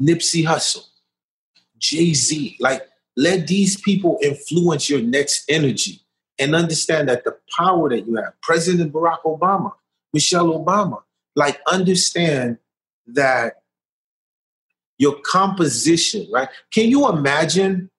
[0.00, 0.86] Nipsey Hussle,
[1.78, 6.00] Jay Z, like let these people influence your next energy
[6.38, 8.32] and understand that the power that you have.
[8.40, 9.72] President Barack Obama,
[10.12, 11.02] Michelle Obama,
[11.36, 12.58] like understand
[13.08, 13.54] that
[14.98, 16.48] your composition, right?
[16.72, 17.90] Can you imagine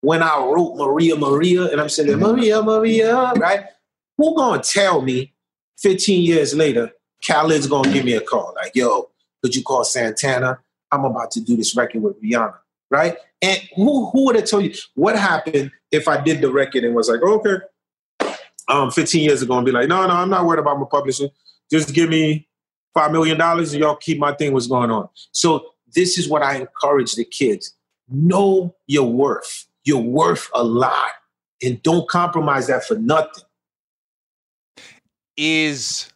[0.00, 2.22] when I wrote Maria Maria and I'm saying mm-hmm.
[2.22, 3.64] Maria Maria, right?
[4.18, 5.32] Who gonna tell me
[5.78, 6.92] 15 years later,
[7.26, 9.10] Khaled's gonna give me a call like, yo,
[9.42, 10.58] could you call Santana?
[10.90, 12.58] I'm about to do this record with Rihanna
[12.92, 13.16] right?
[13.40, 16.94] And who who would have told you what happened if I did the record and
[16.94, 17.56] was like, okay,
[18.68, 21.30] um, 15 years ago and be like, no, no, I'm not worried about my publishing.
[21.70, 22.46] Just give me
[22.94, 24.52] five million dollars and y'all keep my thing.
[24.52, 25.08] What's going on?
[25.32, 27.74] So this is what I encourage the kids:
[28.08, 29.66] know your worth.
[29.84, 31.10] You're worth a lot,
[31.62, 33.44] and don't compromise that for nothing.
[35.36, 36.12] Is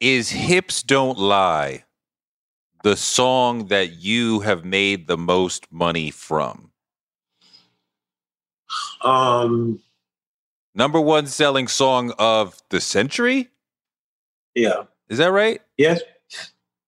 [0.00, 1.84] is hips don't lie
[2.82, 6.70] the song that you have made the most money from?
[9.02, 9.80] Um,
[10.74, 13.48] number one selling song of the century.
[14.56, 15.60] Yeah, is that right?
[15.76, 16.00] Yes,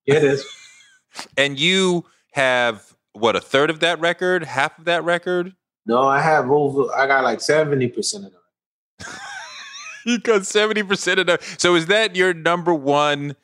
[0.07, 0.45] yeah, it is.
[1.37, 5.55] and you have what a third of that record, half of that record?
[5.87, 6.93] No, I have over.
[6.95, 9.21] I got like seventy percent of that.
[10.07, 11.43] you got seventy percent of that.
[11.59, 13.37] So is that your number one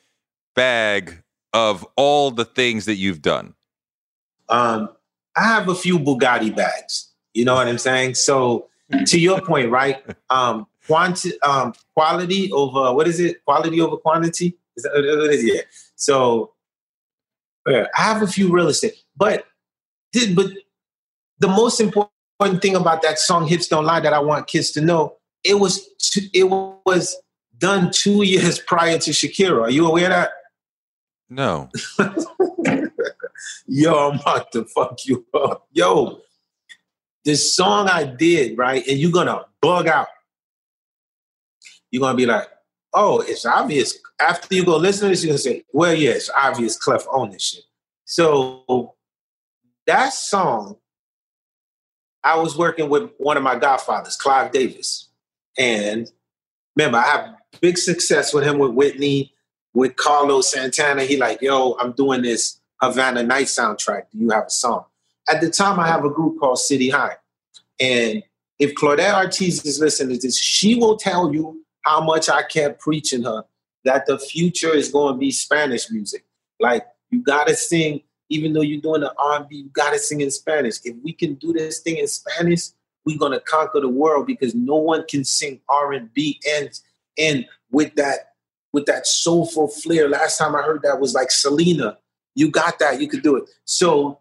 [0.55, 1.21] bag
[1.53, 3.53] of all the things that you've done?
[4.49, 4.89] Um,
[5.37, 7.11] I have a few Bugatti bags.
[7.33, 8.15] You know what I'm saying?
[8.15, 8.69] So
[9.05, 10.03] to your point, right?
[10.31, 13.43] Um, quanti- um, quality over what is it?
[13.45, 14.57] Quality over quantity?
[14.77, 15.43] Is that what it is?
[15.43, 15.61] Yeah.
[15.95, 16.53] So
[17.67, 19.45] yeah, I have a few real estate, but
[20.33, 20.47] but
[21.39, 24.81] the most important thing about that song "Hips Don't Lie" that I want kids to
[24.81, 25.89] know it was
[26.33, 27.15] it was
[27.57, 29.63] done two years prior to Shakira.
[29.63, 30.31] Are you aware of that?
[31.29, 31.69] No.
[33.67, 35.67] Yo, I'm about to fuck you up.
[35.71, 36.19] Yo,
[37.23, 38.85] this song I did, right?
[38.87, 40.07] And you're gonna bug out.
[41.95, 42.49] You're gonna be like,
[42.93, 43.97] oh, it's obvious.
[44.19, 47.29] After you go listen to this, you're gonna say, well, yeah, it's obvious Clef own
[47.29, 47.63] this shit.
[48.03, 48.95] So
[49.87, 50.75] that song,
[52.21, 55.07] I was working with one of my godfathers, Clive Davis.
[55.57, 56.11] And
[56.75, 59.31] remember, I have big success with him with Whitney,
[59.73, 61.05] with Carlos Santana.
[61.05, 64.11] He like, yo, I'm doing this Havana Night soundtrack.
[64.11, 64.83] Do you have a song?
[65.29, 67.15] At the time, I have a group called City High.
[67.79, 68.21] And
[68.59, 72.81] if Claudette Ortiz is listening to this, she will tell you how much I kept
[72.81, 73.43] preaching her
[73.85, 76.25] that the future is going to be Spanish music.
[76.59, 80.21] Like you got to sing, even though you're doing the R&B, you got to sing
[80.21, 80.77] in Spanish.
[80.83, 82.69] If we can do this thing in Spanish,
[83.05, 86.69] we're going to conquer the world because no one can sing R&B and
[87.17, 88.33] and with that
[88.73, 90.09] with that soulful flair.
[90.09, 91.97] Last time I heard that was like Selena.
[92.33, 93.45] You got that, you could do it.
[93.63, 94.19] So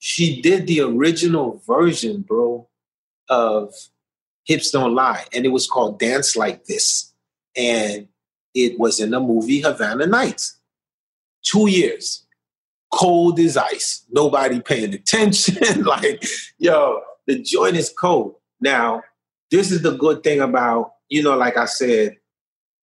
[0.00, 2.68] she did the original version, bro,
[3.28, 3.72] of
[4.50, 7.12] Hips Don't Lie, and it was called Dance Like This.
[7.56, 8.08] And
[8.52, 10.58] it was in the movie Havana Nights.
[11.44, 12.26] Two years,
[12.92, 15.84] cold as ice, nobody paying attention.
[15.84, 16.24] like,
[16.58, 18.34] yo, the joint is cold.
[18.60, 19.04] Now,
[19.52, 22.16] this is the good thing about, you know, like I said,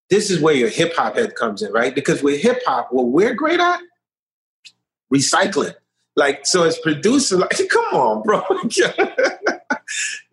[0.08, 1.92] this is where your hip hop head comes in, right?
[1.92, 3.80] Because with hip hop, what we're great at,
[5.12, 5.74] recycling.
[6.14, 8.40] Like, so as producer, like, come on, bro.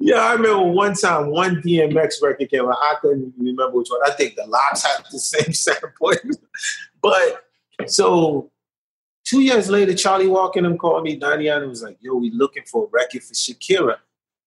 [0.06, 2.78] yeah, I remember one time one DMX record came out.
[2.78, 4.02] I couldn't remember which one.
[4.06, 6.12] I think the LOX had the same sample.
[7.02, 7.46] but
[7.88, 8.52] so
[9.24, 12.32] two years later, Charlie Walker and him called me, Diana, and was like, yo, we
[12.32, 13.96] looking for a record for Shakira.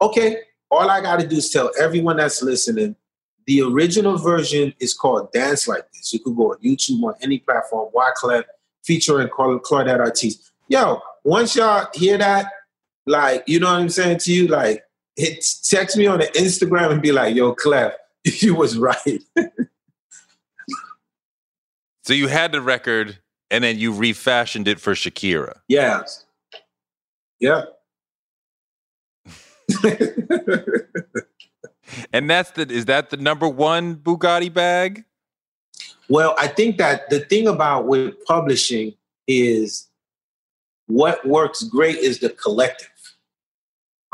[0.03, 0.37] Okay,
[0.71, 2.95] all I gotta do is tell everyone that's listening,
[3.47, 6.13] the original version is called Dance Like This.
[6.13, 8.45] You could go on YouTube on any platform, Wyclef,
[8.85, 10.53] featuring Claudette Ortiz.
[10.69, 12.53] Yo, once y'all hear that,
[13.07, 14.49] like, you know what I'm saying to you?
[14.49, 14.83] Like,
[15.17, 17.95] hit text me on the Instagram and be like, yo, Clef,
[18.25, 19.23] you was right.
[22.05, 23.19] so you had the record
[23.51, 25.55] and then you refashioned it for Shakira.
[25.69, 26.03] Yeah.
[27.41, 27.65] Yeah.
[32.13, 35.05] and that's the is that the number one Bugatti bag?
[36.09, 38.95] Well, I think that the thing about with publishing
[39.27, 39.89] is
[40.87, 42.89] what works great is the collective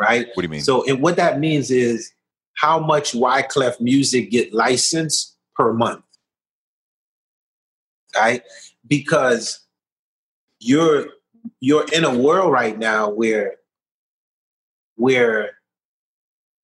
[0.03, 0.27] right?
[0.35, 0.62] What do you mean?
[0.62, 2.12] So, and what that means is
[2.55, 6.05] how much Wyclef music get licensed per month,
[8.15, 8.43] right?
[8.87, 9.61] Because
[10.59, 11.07] you're
[11.61, 13.55] you're in a world right now where
[14.97, 15.53] where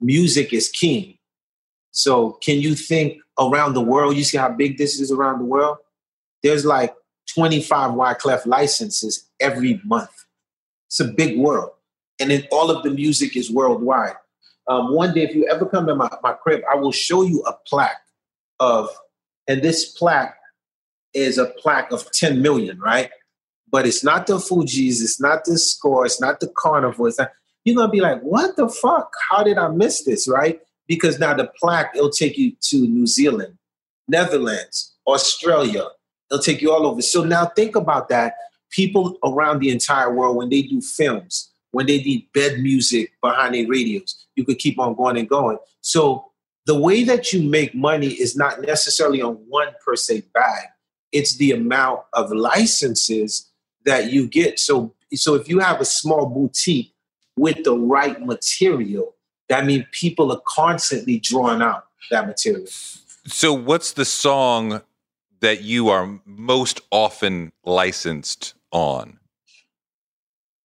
[0.01, 1.19] music is king.
[1.93, 4.17] So, can you think around the world?
[4.17, 5.79] You see how big this is around the world?
[6.43, 6.95] There's like
[7.35, 10.11] 25 Wyclef licenses every month.
[10.89, 11.71] It's a big world
[12.21, 14.17] and then all of the music is worldwide.
[14.69, 17.43] Um, one day, if you ever come to my, my crib, I will show you
[17.43, 18.03] a plaque
[18.61, 18.89] of,
[19.47, 20.37] and this plaque
[21.15, 23.11] is a plaque of 10 million, right?
[23.71, 27.11] But it's not the Fugees, it's not the score, it's not the carnival.
[27.65, 29.13] You're gonna be like, what the fuck?
[29.31, 30.61] How did I miss this, right?
[30.87, 33.57] Because now the plaque, it'll take you to New Zealand,
[34.07, 35.85] Netherlands, Australia.
[36.31, 37.03] It'll take you all over.
[37.03, 38.35] So now think about that.
[38.71, 43.55] People around the entire world, when they do films, when they need bed music behind
[43.55, 44.27] their radios.
[44.35, 45.59] You could keep on going and going.
[45.81, 46.33] So
[46.67, 50.65] the way that you make money is not necessarily on one per se bag.
[51.13, 53.49] It's the amount of licenses
[53.85, 54.59] that you get.
[54.59, 56.93] So so if you have a small boutique
[57.37, 59.15] with the right material,
[59.49, 62.67] that means people are constantly drawing out that material.
[63.25, 64.83] So what's the song
[65.39, 69.21] that you are most often licensed on?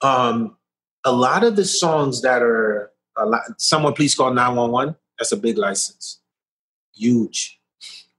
[0.01, 0.57] Um,
[1.05, 5.37] a lot of the songs that are a lot, someone please call 911 that's a
[5.37, 6.19] big license.
[6.95, 7.59] Huge.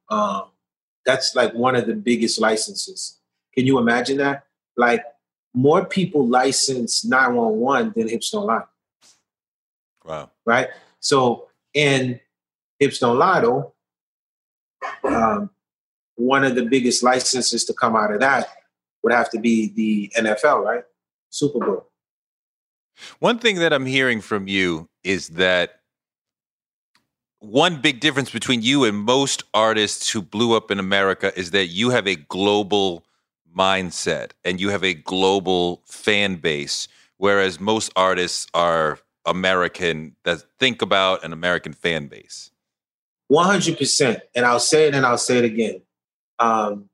[0.09, 0.45] Um,
[1.05, 3.19] that's like one of the biggest licenses.
[3.55, 4.47] Can you imagine that?
[4.77, 5.05] Like
[5.53, 8.63] more people license 911 than hips don't lie.
[10.05, 10.31] Wow.
[10.45, 10.69] Right?
[11.01, 12.21] So in
[12.79, 13.73] hips don't lie though
[15.05, 15.51] um,
[16.17, 18.49] one of the biggest licenses to come out of that
[19.03, 20.85] would have to be the nfl right?
[21.31, 21.91] Super bowl
[23.19, 25.81] one thing that I'm hearing from you is that
[27.41, 31.67] one big difference between you and most artists who blew up in America is that
[31.67, 33.05] you have a global
[33.57, 36.89] mindset and you have a global fan base,
[37.19, 42.51] whereas most artists are American that think about an American fan base.
[43.31, 44.21] 100%.
[44.35, 45.83] And I'll say it and I'll say it again.
[46.39, 46.89] Um,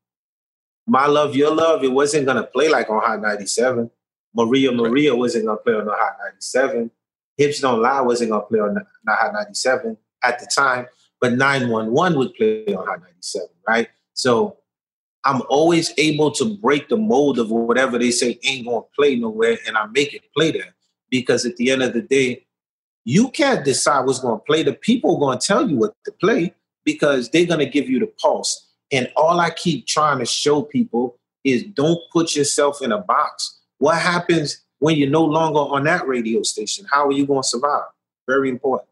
[0.86, 3.90] My Love, Your Love, it wasn't gonna play like on Hot 97.
[4.34, 6.90] Maria Maria wasn't gonna play on the Hot 97.
[7.36, 10.86] Hips Don't Lie wasn't gonna play on the, the Hot 97 at the time,
[11.20, 13.88] but 911 would play on Hot 97, right?
[14.14, 14.58] So
[15.24, 19.58] I'm always able to break the mold of whatever they say ain't gonna play nowhere,
[19.66, 20.74] and I make it play there.
[21.10, 22.46] Because at the end of the day,
[23.04, 24.62] you can't decide what's gonna play.
[24.62, 26.54] The people are gonna tell you what to play
[26.84, 28.68] because they're gonna give you the pulse.
[28.92, 33.59] And all I keep trying to show people is don't put yourself in a box.
[33.80, 36.86] What happens when you're no longer on that radio station?
[36.90, 37.84] How are you going to survive?
[38.28, 38.88] Very important.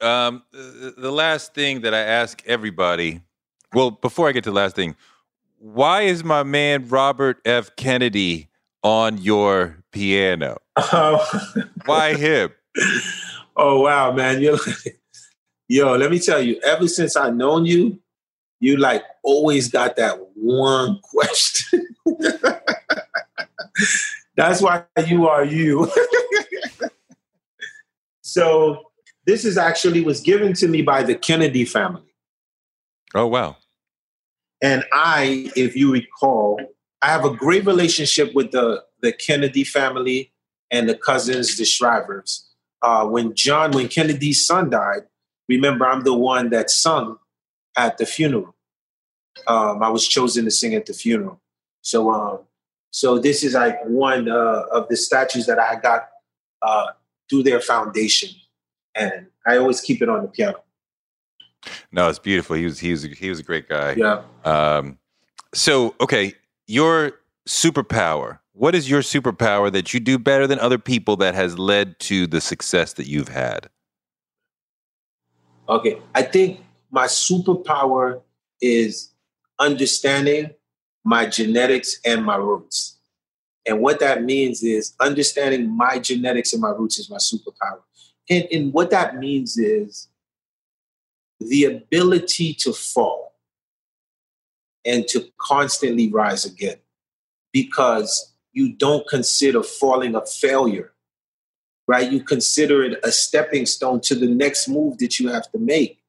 [0.00, 3.22] Um, the last thing that I ask everybody,
[3.72, 4.96] well, before I get to the last thing,
[5.58, 7.76] why is my man Robert F.
[7.76, 8.48] Kennedy
[8.82, 10.56] on your piano?
[11.84, 12.50] why him?
[13.56, 14.40] Oh wow, man!
[14.40, 14.58] You're
[15.68, 15.96] yo.
[15.96, 16.58] Let me tell you.
[16.64, 18.00] Ever since I've known you,
[18.58, 21.86] you like always got that one question.
[24.36, 25.90] That's why you are you.
[28.22, 28.90] so
[29.26, 32.14] this is actually was given to me by the Kennedy family.
[33.14, 33.56] Oh wow.
[34.62, 36.60] And I, if you recall,
[37.02, 40.32] I have a great relationship with the the Kennedy family
[40.70, 42.46] and the cousins, the Shrivers.
[42.82, 45.02] Uh, when John, when Kennedy's son died,
[45.48, 47.18] remember I'm the one that sung
[47.76, 48.54] at the funeral.
[49.46, 51.40] Um, I was chosen to sing at the funeral.
[51.82, 52.40] So, um,
[52.90, 56.08] so this is like one uh, of the statues that I got
[56.62, 56.86] uh,
[57.28, 58.30] through their foundation,
[58.94, 60.62] and I always keep it on the piano.
[61.92, 62.56] No, it's beautiful.
[62.56, 63.94] He was he was he was a great guy.
[63.96, 64.22] Yeah.
[64.44, 64.98] Um,
[65.54, 66.34] so okay,
[66.66, 67.12] your
[67.48, 68.38] superpower.
[68.52, 72.26] What is your superpower that you do better than other people that has led to
[72.26, 73.70] the success that you've had?
[75.68, 76.60] Okay, I think
[76.90, 78.22] my superpower
[78.60, 79.12] is
[79.58, 80.50] understanding
[81.04, 82.98] my genetics and my roots.
[83.66, 87.80] And what that means is understanding my genetics and my roots is my superpower.
[88.28, 90.08] And, and what that means is
[91.40, 93.34] the ability to fall
[94.84, 96.76] and to constantly rise again
[97.52, 100.92] because you don't consider falling a failure,
[101.86, 102.10] right?
[102.10, 106.00] You consider it a stepping stone to the next move that you have to make.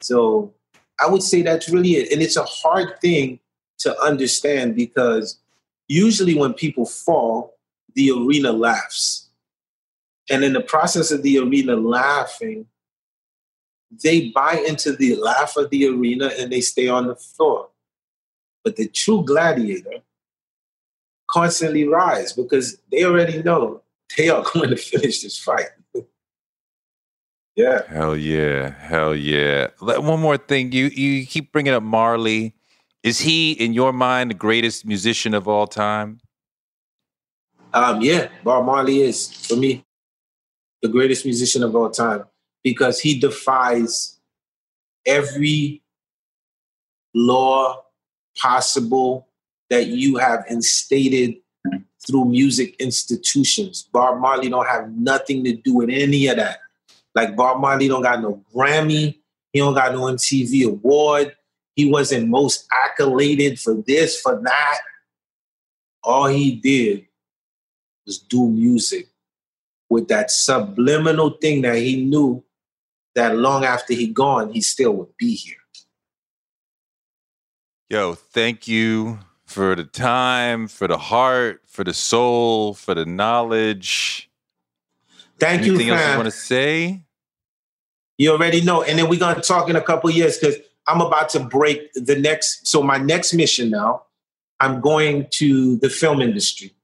[0.00, 0.54] So
[1.00, 2.12] I would say that's really it.
[2.12, 3.40] And it's a hard thing
[3.80, 5.38] to understand because
[5.88, 7.54] usually when people fall,
[7.94, 9.28] the arena laughs.
[10.30, 12.66] And in the process of the arena laughing,
[14.02, 17.68] they buy into the laugh of the arena and they stay on the floor.
[18.62, 20.02] But the true gladiator
[21.28, 23.82] constantly rise because they already know
[24.16, 25.70] they are going to finish this fight.
[27.56, 27.82] yeah.
[27.88, 28.70] Hell yeah.
[28.78, 29.68] Hell yeah.
[29.80, 30.72] One more thing.
[30.72, 32.54] You you keep bringing up Marley.
[33.02, 36.20] Is he, in your mind, the greatest musician of all time?
[37.72, 39.84] Um, yeah, Bob Marley is for me
[40.82, 42.24] the greatest musician of all time
[42.62, 44.18] because he defies
[45.06, 45.82] every
[47.14, 47.82] law
[48.36, 49.28] possible
[49.70, 51.36] that you have instated
[52.06, 53.88] through music institutions.
[53.92, 56.58] Bob Marley don't have nothing to do with any of that.
[57.14, 59.18] Like Bob Marley don't got no Grammy,
[59.52, 61.36] he don't got no MTV award,
[61.80, 64.78] he wasn't most accoladed for this, for that.
[66.02, 67.06] All he did
[68.04, 69.08] was do music
[69.88, 72.44] with that subliminal thing that he knew
[73.14, 75.56] that long after he gone, he still would be here.
[77.88, 84.30] Yo, thank you for the time, for the heart, for the soul, for the knowledge.
[85.38, 87.00] Thank Anything you, Anything else you want to say?
[88.18, 88.82] You already know.
[88.82, 90.56] And then we're gonna talk in a couple years because
[90.90, 92.66] I'm about to break the next.
[92.66, 94.02] So my next mission now,
[94.58, 96.74] I'm going to the film industry,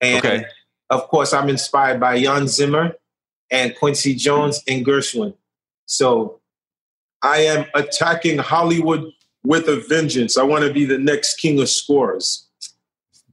[0.00, 0.44] and Okay.
[0.90, 2.94] of course, I'm inspired by Hans Zimmer
[3.50, 5.34] and Quincy Jones and Gershwin.
[5.86, 6.40] So
[7.22, 9.12] I am attacking Hollywood
[9.44, 10.36] with a vengeance.
[10.36, 12.48] I want to be the next king of scores.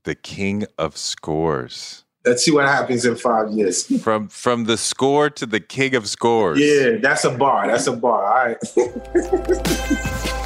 [0.04, 2.06] The king of scores.
[2.28, 3.86] Let's see what happens in five years.
[4.04, 6.60] From from the score to the king of scores.
[6.60, 7.68] Yeah, that's a bar.
[7.68, 8.26] That's a bar.
[8.26, 8.58] All right.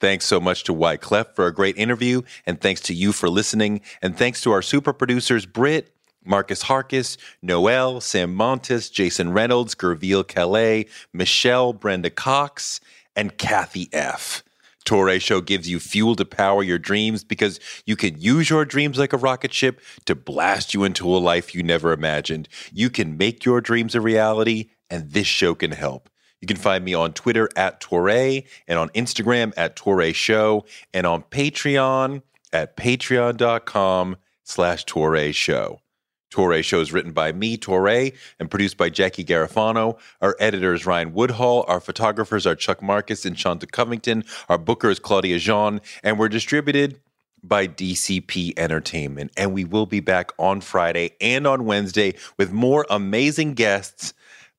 [0.00, 3.82] Thanks so much to Wyclef for a great interview, and thanks to you for listening,
[4.00, 5.94] and thanks to our super producers Britt,
[6.24, 12.80] Marcus Harkis, Noel, Sam Montes, Jason Reynolds, Gerville Calais, Michelle, Brenda Cox,
[13.20, 14.42] and Kathy F.
[14.86, 18.98] Toure Show gives you fuel to power your dreams because you can use your dreams
[18.98, 22.48] like a rocket ship to blast you into a life you never imagined.
[22.72, 26.08] You can make your dreams a reality and this show can help.
[26.40, 30.64] You can find me on Twitter at Toure and on Instagram at Toure Show
[30.94, 32.22] and on Patreon
[32.54, 35.82] at patreon.com slash Toure Show.
[36.30, 39.98] Toure Show is written by me, Toure, and produced by Jackie Garofano.
[40.20, 41.64] Our editor is Ryan Woodhall.
[41.66, 44.24] Our photographers are Chuck Marcus and Shanta Covington.
[44.48, 45.80] Our booker is Claudia Jean.
[46.02, 47.00] And we're distributed
[47.42, 49.32] by DCP Entertainment.
[49.36, 54.14] And we will be back on Friday and on Wednesday with more amazing guests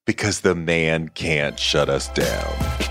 [0.05, 2.90] because the man can't shut us down.